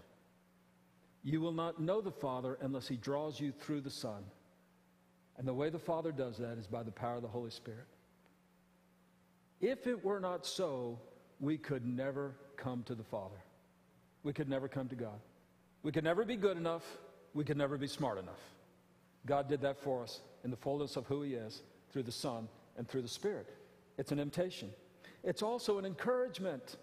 You 1.23 1.41
will 1.41 1.51
not 1.51 1.79
know 1.79 2.01
the 2.01 2.11
Father 2.11 2.57
unless 2.61 2.87
He 2.87 2.97
draws 2.97 3.39
you 3.39 3.51
through 3.51 3.81
the 3.81 3.89
Son. 3.89 4.23
And 5.37 5.47
the 5.47 5.53
way 5.53 5.69
the 5.69 5.79
Father 5.79 6.11
does 6.11 6.37
that 6.37 6.57
is 6.57 6.67
by 6.67 6.83
the 6.83 6.91
power 6.91 7.15
of 7.15 7.21
the 7.21 7.27
Holy 7.27 7.51
Spirit. 7.51 7.85
If 9.61 9.87
it 9.87 10.03
were 10.03 10.19
not 10.19 10.45
so, 10.45 10.99
we 11.39 11.57
could 11.57 11.85
never 11.85 12.35
come 12.57 12.83
to 12.83 12.95
the 12.95 13.03
Father. 13.03 13.37
We 14.23 14.33
could 14.33 14.49
never 14.49 14.67
come 14.67 14.87
to 14.89 14.95
God. 14.95 15.19
We 15.83 15.91
could 15.91 16.03
never 16.03 16.25
be 16.25 16.35
good 16.35 16.57
enough. 16.57 16.83
We 17.33 17.43
could 17.43 17.57
never 17.57 17.77
be 17.77 17.87
smart 17.87 18.17
enough. 18.17 18.39
God 19.25 19.47
did 19.49 19.61
that 19.61 19.77
for 19.77 20.03
us 20.03 20.21
in 20.43 20.51
the 20.51 20.57
fullness 20.57 20.95
of 20.95 21.05
who 21.07 21.23
He 21.23 21.33
is 21.33 21.63
through 21.91 22.03
the 22.03 22.11
Son 22.11 22.47
and 22.77 22.87
through 22.87 23.01
the 23.01 23.07
Spirit. 23.07 23.47
It's 23.97 24.11
an 24.11 24.19
invitation, 24.19 24.69
it's 25.23 25.41
also 25.41 25.77
an 25.77 25.85
encouragement. 25.85 26.77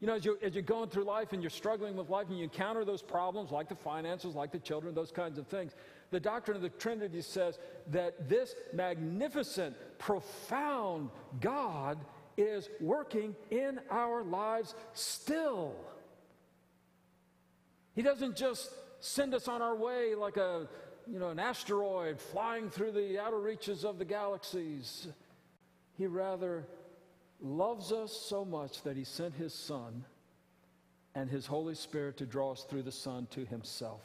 You 0.00 0.08
know, 0.08 0.16
as 0.16 0.24
you're, 0.24 0.36
as 0.42 0.52
you're 0.54 0.62
going 0.62 0.88
through 0.88 1.04
life 1.04 1.32
and 1.32 1.40
you're 1.40 1.48
struggling 1.50 1.96
with 1.96 2.10
life 2.10 2.26
and 2.28 2.36
you 2.36 2.42
encounter 2.42 2.84
those 2.84 3.02
problems 3.02 3.52
like 3.52 3.68
the 3.68 3.76
finances, 3.76 4.34
like 4.34 4.50
the 4.50 4.58
children, 4.58 4.96
those 4.96 5.12
kinds 5.12 5.38
of 5.38 5.46
things, 5.46 5.76
the 6.10 6.18
doctrine 6.18 6.56
of 6.56 6.62
the 6.62 6.70
Trinity 6.70 7.22
says 7.22 7.60
that 7.86 8.28
this 8.28 8.56
magnificent, 8.72 9.76
profound 9.98 11.08
God 11.40 11.98
is 12.36 12.68
working 12.80 13.36
in 13.52 13.78
our 13.90 14.24
lives 14.24 14.74
still. 14.92 15.76
He 17.94 18.02
doesn't 18.02 18.36
just 18.36 18.70
send 18.98 19.34
us 19.34 19.46
on 19.46 19.62
our 19.62 19.76
way 19.76 20.14
like 20.14 20.36
a, 20.36 20.68
you 21.10 21.18
know, 21.18 21.30
an 21.30 21.38
asteroid 21.38 22.20
flying 22.20 22.70
through 22.70 22.92
the 22.92 23.18
outer 23.18 23.38
reaches 23.38 23.84
of 23.84 23.98
the 23.98 24.04
galaxies. 24.04 25.08
He 25.96 26.06
rather 26.06 26.64
loves 27.40 27.92
us 27.92 28.12
so 28.12 28.44
much 28.44 28.82
that 28.82 28.96
he 28.96 29.04
sent 29.04 29.34
his 29.34 29.52
Son 29.52 30.04
and 31.14 31.28
his 31.28 31.46
Holy 31.46 31.74
Spirit 31.74 32.16
to 32.18 32.26
draw 32.26 32.52
us 32.52 32.64
through 32.64 32.82
the 32.82 32.92
Son 32.92 33.26
to 33.30 33.44
himself. 33.44 34.02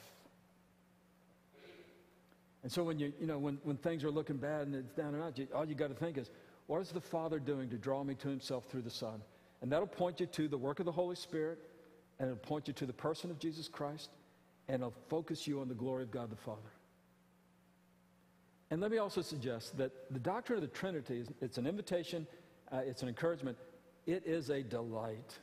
And 2.64 2.72
so 2.72 2.84
when 2.84 3.00
you, 3.00 3.14
you 3.20 3.28
know, 3.28 3.38
when, 3.38 3.60
when 3.64 3.78
things 3.78 4.04
are 4.04 4.12
looking 4.12 4.38
bad 4.38 4.68
and 4.68 4.76
it's 4.76 4.94
down 4.94 5.14
and 5.14 5.24
out, 5.24 5.38
you, 5.38 5.48
all 5.56 5.66
you 5.66 5.76
got 5.76 5.88
to 5.88 5.96
think 5.96 6.18
is, 6.18 6.30
what 6.66 6.82
is 6.82 6.90
the 6.90 7.00
Father 7.00 7.40
doing 7.40 7.70
to 7.70 7.78
draw 7.78 8.04
me 8.04 8.16
to 8.16 8.28
himself 8.28 8.66
through 8.66 8.82
the 8.82 8.90
Son? 8.90 9.22
And 9.62 9.72
that'll 9.72 9.88
point 9.88 10.20
you 10.20 10.26
to 10.26 10.48
the 10.48 10.58
work 10.58 10.80
of 10.80 10.86
the 10.86 10.92
Holy 10.92 11.16
Spirit, 11.16 11.60
and 12.20 12.30
it'll 12.30 12.40
point 12.40 12.68
you 12.68 12.74
to 12.74 12.86
the 12.86 12.94
person 12.94 13.32
of 13.32 13.40
Jesus 13.40 13.68
Christ, 13.70 14.10
and 14.68 14.82
it'll 14.82 14.94
focus 15.08 15.48
you 15.48 15.62
on 15.62 15.70
the 15.70 15.76
glory 15.76 16.04
of 16.04 16.12
God 16.12 16.30
the 16.30 16.36
Father. 16.36 16.60
And 18.70 18.82
let 18.82 18.92
me 18.92 18.98
also 18.98 19.22
suggest 19.22 19.78
that 19.78 19.92
the 20.12 20.20
doctrine 20.20 20.58
of 20.58 20.62
the 20.62 20.76
Trinity 20.76 21.20
is 21.20 21.28
it's 21.42 21.58
an 21.58 21.68
invitation, 21.68 22.28
uh, 22.72 22.82
it's 22.86 23.02
an 23.02 23.08
encouragement, 23.08 23.58
it 24.06 24.24
is 24.26 24.50
a 24.50 24.62
delight. 24.62 25.38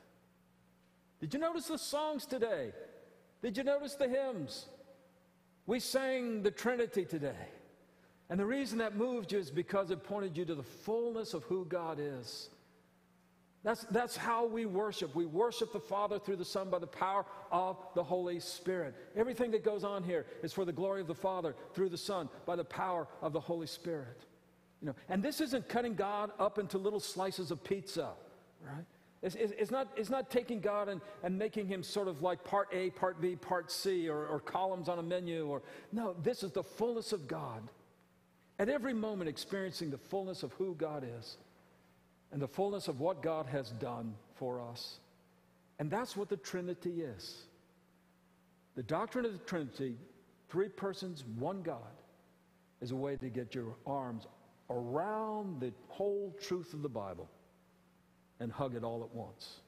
Did 1.21 1.33
you 1.33 1.41
notice 1.41 1.69
the 1.69 1.79
songs 1.79 2.27
today? 2.27 2.73
Did 3.43 3.57
you 3.57 3.65
notice 3.65 3.95
the 3.95 4.09
hymns? 4.09 4.67
We 5.67 5.81
sang 5.81 6.43
the 6.43 6.51
Trinity 6.51 7.05
today. 7.05 7.49
And 8.29 8.41
the 8.41 8.47
reason 8.47 8.79
that 8.79 8.97
moved 8.97 9.33
you 9.33 9.39
is 9.39 9.51
because 9.51 9.91
it 9.91 10.03
pointed 10.03 10.37
you 10.37 10.45
to 10.47 10.55
the 10.55 10.63
fullness 10.63 11.35
of 11.35 11.45
who 11.45 11.65
God 11.67 11.99
is. 12.01 12.49
That's, 13.65 13.85
that's 13.85 14.15
how 14.15 14.45
we 14.45 14.67
worship. 14.67 15.15
We 15.15 15.25
worship 15.25 15.73
the 15.73 15.81
Father 15.81 16.19
through 16.19 16.37
the 16.37 16.45
Son 16.45 16.69
by 16.69 16.79
the 16.79 16.87
power 16.87 17.25
of 17.51 17.79
the 17.95 18.05
Holy 18.05 18.39
Spirit. 18.39 18.95
Everything 19.17 19.51
that 19.53 19.65
goes 19.65 19.85
on 19.85 20.05
here 20.05 20.27
is 20.43 20.53
for 20.53 20.67
the 20.67 20.73
glory 20.73 21.01
of 21.01 21.07
the 21.07 21.15
Father 21.15 21.57
through 21.73 21.89
the 21.89 21.99
Son 21.99 22.29
by 22.45 22.57
the 22.57 22.65
power 22.65 23.09
of 23.23 23.33
the 23.33 23.41
Holy 23.41 23.67
Spirit. 23.67 24.27
You 24.83 24.89
know, 24.89 24.95
and 25.09 25.23
this 25.23 25.41
isn't 25.41 25.67
cutting 25.67 25.95
God 25.95 26.31
up 26.39 26.59
into 26.59 26.77
little 26.77 27.01
slices 27.01 27.51
of 27.51 27.65
pizza, 27.65 28.11
right? 28.63 28.85
It's, 29.23 29.35
it's, 29.35 29.71
not, 29.71 29.89
it's 29.97 30.11
not 30.11 30.31
taking 30.31 30.61
God 30.61 30.91
and, 30.91 31.01
and 31.23 31.39
making 31.39 31.67
him 31.67 31.83
sort 31.83 32.09
of 32.09 32.21
like 32.21 32.45
part 32.45 32.69
A, 32.75 32.91
part 32.91 33.23
B, 33.23 33.35
part 33.35 33.73
C, 33.73 34.11
or, 34.11 34.27
or 34.27 34.41
columns 34.41 34.91
on 34.91 34.99
a 34.99 35.03
menu. 35.03 35.47
Or 35.47 35.63
No, 35.91 36.15
this 36.23 36.43
is 36.43 36.53
the 36.53 36.63
fullness 36.63 37.15
of 37.15 37.27
God. 37.27 37.63
At 38.59 38.69
every 38.69 38.93
moment, 38.93 39.31
experiencing 39.31 39.91
the 39.91 39.97
fullness 39.97 40.43
of 40.43 40.53
who 40.53 40.75
God 40.75 41.07
is 41.19 41.39
and 42.35 42.43
the 42.43 42.49
fullness 42.49 42.89
of 42.89 42.99
what 42.99 43.23
God 43.23 43.47
has 43.47 43.71
done 43.71 44.13
for 44.35 44.61
us. 44.61 44.99
And 45.79 45.89
that's 45.89 46.17
what 46.17 46.29
the 46.29 46.37
Trinity 46.37 47.03
is. 47.03 47.45
The 48.75 48.83
doctrine 48.83 49.25
of 49.25 49.33
the 49.33 49.39
Trinity, 49.39 49.95
three 50.49 50.69
persons, 50.69 51.23
one 51.39 51.63
God, 51.63 51.79
is 52.83 52.91
a 52.91 52.97
way 52.97 53.15
to 53.15 53.29
get 53.29 53.55
your 53.55 53.77
arms 53.87 54.27
around 54.69 55.61
the 55.61 55.73
whole 55.87 56.35
truth 56.43 56.75
of 56.75 56.83
the 56.83 56.89
Bible 56.89 57.31
and 58.41 58.51
hug 58.51 58.75
it 58.75 58.83
all 58.83 59.05
at 59.05 59.15
once. 59.15 59.61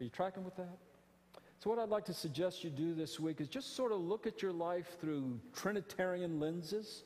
Are 0.00 0.04
you 0.04 0.10
tracking 0.10 0.44
with 0.44 0.56
that? 0.56 0.78
So, 1.60 1.70
what 1.70 1.78
I'd 1.78 1.90
like 1.90 2.06
to 2.06 2.14
suggest 2.14 2.64
you 2.64 2.70
do 2.70 2.92
this 2.92 3.20
week 3.20 3.40
is 3.40 3.46
just 3.46 3.76
sort 3.76 3.92
of 3.92 4.00
look 4.00 4.26
at 4.26 4.42
your 4.42 4.52
life 4.52 4.98
through 5.00 5.38
Trinitarian 5.54 6.40
lenses, 6.40 7.04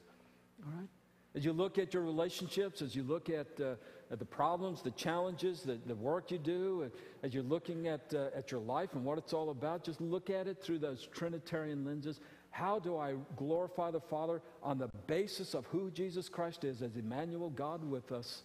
all 0.65 0.73
right? 0.79 0.89
As 1.35 1.45
you 1.45 1.53
look 1.53 1.79
at 1.79 1.93
your 1.93 2.03
relationships, 2.03 2.81
as 2.81 2.95
you 2.95 3.03
look 3.03 3.29
at, 3.29 3.49
uh, 3.61 3.75
at 4.11 4.19
the 4.19 4.25
problems, 4.25 4.83
the 4.83 4.93
challenges, 4.93 5.63
the, 5.63 5.79
the 5.87 5.95
work 5.95 6.31
you 6.31 6.39
do, 6.39 6.91
as 7.23 7.35
you're 7.35 7.43
looking 7.43 7.89
at, 7.89 8.13
uh, 8.15 8.29
at 8.37 8.53
your 8.53 8.61
life 8.61 8.91
and 8.95 9.05
what 9.05 9.19
it's 9.19 9.33
all 9.33 9.51
about, 9.51 9.83
just 9.83 10.01
look 10.01 10.31
at 10.31 10.47
it 10.47 10.63
through 10.63 10.79
those 10.79 11.09
Trinitarian 11.13 11.85
lenses. 11.85 12.21
How 12.51 12.79
do 12.79 12.97
I 12.97 13.15
glorify 13.37 13.91
the 13.91 14.01
Father 14.01 14.43
on 14.63 14.79
the 14.79 14.89
basis 15.09 15.55
of 15.55 15.67
who 15.67 15.91
Jesus 15.91 16.29
Christ 16.29 16.63
is 16.63 16.83
as 16.83 16.97
Emmanuel, 16.97 17.51
God 17.51 17.83
with 17.85 18.13
us? 18.13 18.45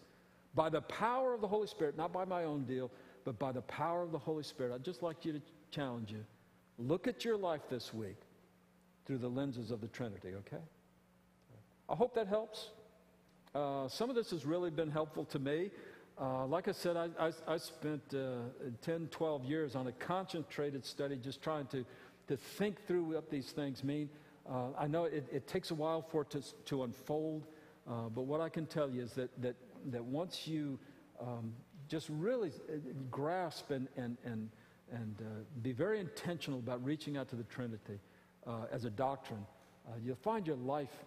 by 0.56 0.69
the 0.69 0.82
power 0.82 1.34
of 1.34 1.41
the 1.41 1.47
Holy 1.47 1.67
Spirit, 1.67 1.97
not 1.97 2.12
by 2.12 2.25
my 2.25 2.43
own 2.43 2.63
deal, 2.65 2.91
but 3.25 3.38
by 3.38 3.52
the 3.52 3.62
power 3.62 4.04
of 4.04 4.12
the 4.12 4.17
Holy 4.17 4.43
Spirit. 4.43 4.73
I'd 4.73 4.84
just 4.84 5.04
like 5.04 5.25
you 5.25 5.34
to 5.34 5.41
challenge 5.71 6.12
you. 6.12 6.23
Look 6.78 7.08
at 7.08 7.23
your 7.23 7.38
life 7.38 7.62
this 7.69 7.93
week 7.93 8.17
through 9.06 9.19
the 9.19 9.28
lenses 9.28 9.71
of 9.71 9.82
the 9.82 9.88
Trinity, 9.88 10.34
okay? 10.36 10.63
I 11.88 11.95
hope 11.95 12.13
that 12.15 12.28
helps. 12.28 12.69
Uh, 13.55 13.88
some 13.88 14.09
of 14.09 14.15
this 14.15 14.29
has 14.29 14.45
really 14.45 14.69
been 14.69 14.91
helpful 14.91 15.25
to 15.25 15.39
me. 15.39 15.71
Uh, 16.21 16.45
like 16.45 16.67
I 16.67 16.71
said, 16.71 16.95
I, 16.95 17.07
I, 17.19 17.31
I 17.47 17.57
spent 17.57 18.01
uh, 18.13 18.41
10, 18.81 19.07
12 19.09 19.45
years 19.45 19.75
on 19.75 19.88
a 19.88 19.91
concentrated 19.93 20.85
study 20.85 21.15
just 21.15 21.41
trying 21.41 21.65
to, 21.67 21.83
to 22.27 22.38
think 22.38 22.85
through 22.85 23.05
what 23.05 23.31
these 23.31 23.51
things 23.51 23.83
mean. 23.83 24.09
Uh, 24.47 24.67
I 24.77 24.88
know 24.88 25.05
it, 25.05 25.25
it, 25.31 25.47
takes 25.47 25.71
a 25.71 25.75
while 25.75 26.01
for 26.01 26.23
it 26.23 26.29
to, 26.31 26.43
to 26.65 26.83
unfold, 26.83 27.47
uh, 27.89 28.09
but 28.09 28.23
what 28.23 28.41
I 28.41 28.49
can 28.49 28.65
tell 28.65 28.89
you 28.89 29.01
is 29.01 29.13
that, 29.13 29.29
that 29.41 29.55
that 29.91 30.03
once 30.03 30.45
you 30.45 30.77
um, 31.21 31.53
just 31.88 32.10
really 32.10 32.50
uh, 32.50 32.77
grasp 33.10 33.71
and, 33.71 33.87
and, 33.95 34.17
and, 34.25 34.50
and 34.91 35.15
be 35.63 35.71
very 35.71 36.00
intentional 36.00 36.60
about 36.60 36.83
reaching 36.83 37.17
out 37.17 37.29
to 37.29 37.35
the 37.35 37.43
Trinity 37.43 38.00
as 38.71 38.85
a 38.85 38.89
doctrine, 38.89 39.45
you'll 40.04 40.15
find 40.15 40.47
your 40.47 40.56
life 40.56 41.06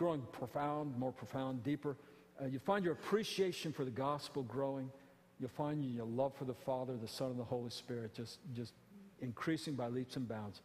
growing 0.00 0.22
profound, 0.32 0.96
more 0.98 1.12
profound, 1.12 1.62
deeper. 1.62 1.94
Uh, 2.40 2.46
you 2.46 2.58
find 2.58 2.86
your 2.86 2.94
appreciation 2.94 3.70
for 3.70 3.84
the 3.84 3.90
gospel 3.90 4.42
growing. 4.44 4.90
You'll 5.38 5.50
find 5.50 5.84
your 5.84 6.06
love 6.06 6.32
for 6.38 6.46
the 6.46 6.54
Father, 6.54 6.96
the 6.96 7.06
Son, 7.06 7.30
and 7.30 7.38
the 7.38 7.44
Holy 7.44 7.68
Spirit 7.68 8.14
just, 8.14 8.38
just 8.54 8.72
increasing 9.20 9.74
by 9.74 9.88
leaps 9.88 10.16
and 10.16 10.26
bounds 10.26 10.62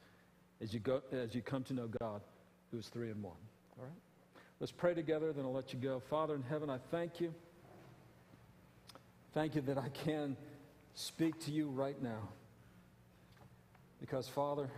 as 0.61 0.73
you, 0.73 0.79
go, 0.79 1.01
as 1.11 1.35
you 1.35 1.41
come 1.41 1.65
to 1.65 1.73
know 1.73 1.89
God, 1.99 2.21
who 2.71 2.77
is 2.77 2.87
three 2.87 3.11
in 3.11 3.21
one. 3.21 3.35
All 3.77 3.83
right? 3.83 3.93
Let's 4.61 4.71
pray 4.71 4.93
together, 4.93 5.33
then 5.33 5.43
I'll 5.43 5.51
let 5.51 5.73
you 5.73 5.79
go. 5.79 5.99
Father 5.99 6.35
in 6.35 6.43
heaven, 6.43 6.69
I 6.69 6.77
thank 6.89 7.19
you. 7.19 7.33
Thank 9.33 9.55
you 9.55 9.61
that 9.63 9.77
I 9.77 9.89
can 9.89 10.37
speak 10.93 11.41
to 11.41 11.51
you 11.51 11.67
right 11.67 12.01
now. 12.01 12.29
Because, 13.99 14.29
Father, 14.29 14.69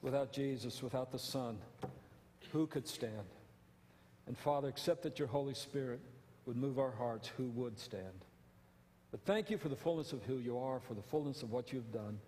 without 0.00 0.32
Jesus, 0.32 0.82
without 0.82 1.12
the 1.12 1.18
Son, 1.18 1.58
who 2.52 2.66
could 2.66 2.88
stand? 2.88 3.26
And 4.32 4.38
Father, 4.38 4.70
except 4.70 5.02
that 5.02 5.18
your 5.18 5.28
Holy 5.28 5.52
Spirit 5.52 6.00
would 6.46 6.56
move 6.56 6.78
our 6.78 6.90
hearts, 6.90 7.28
who 7.36 7.50
would 7.50 7.78
stand? 7.78 8.24
But 9.10 9.20
thank 9.26 9.50
you 9.50 9.58
for 9.58 9.68
the 9.68 9.76
fullness 9.76 10.14
of 10.14 10.22
who 10.22 10.38
you 10.38 10.56
are, 10.56 10.80
for 10.80 10.94
the 10.94 11.02
fullness 11.02 11.42
of 11.42 11.50
what 11.50 11.70
you've 11.70 11.92
done. 11.92 12.18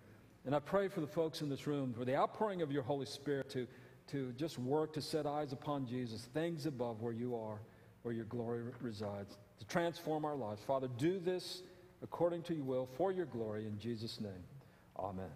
And 0.45 0.55
I 0.55 0.59
pray 0.59 0.89
for 0.89 1.01
the 1.01 1.07
folks 1.07 1.41
in 1.41 1.49
this 1.49 1.67
room, 1.67 1.95
for 1.97 2.05
the 2.05 2.15
outpouring 2.15 2.61
of 2.61 2.71
your 2.71 2.83
Holy 2.83 3.07
Spirit 3.07 3.49
to, 3.53 3.67
to 4.09 4.33
just 4.33 4.59
work 4.59 4.93
to 4.93 5.01
set 5.01 5.25
eyes 5.25 5.55
upon 5.55 5.87
Jesus, 5.87 6.29
things 6.35 6.67
above 6.67 7.01
where 7.01 7.15
you 7.15 7.35
are, 7.37 7.59
where 8.03 8.13
your 8.13 8.27
glory 8.27 8.65
resides, 8.83 9.39
to 9.59 9.65
transform 9.65 10.27
our 10.27 10.37
lives. 10.37 10.61
Father, 10.63 10.91
do 10.99 11.19
this 11.19 11.63
according 12.03 12.43
to 12.43 12.55
your 12.55 12.65
will, 12.65 12.87
for 12.99 13.13
your 13.13 13.25
glory, 13.25 13.67
in 13.67 13.79
Jesus' 13.79 14.21
name. 14.21 14.45
Amen. 14.99 15.31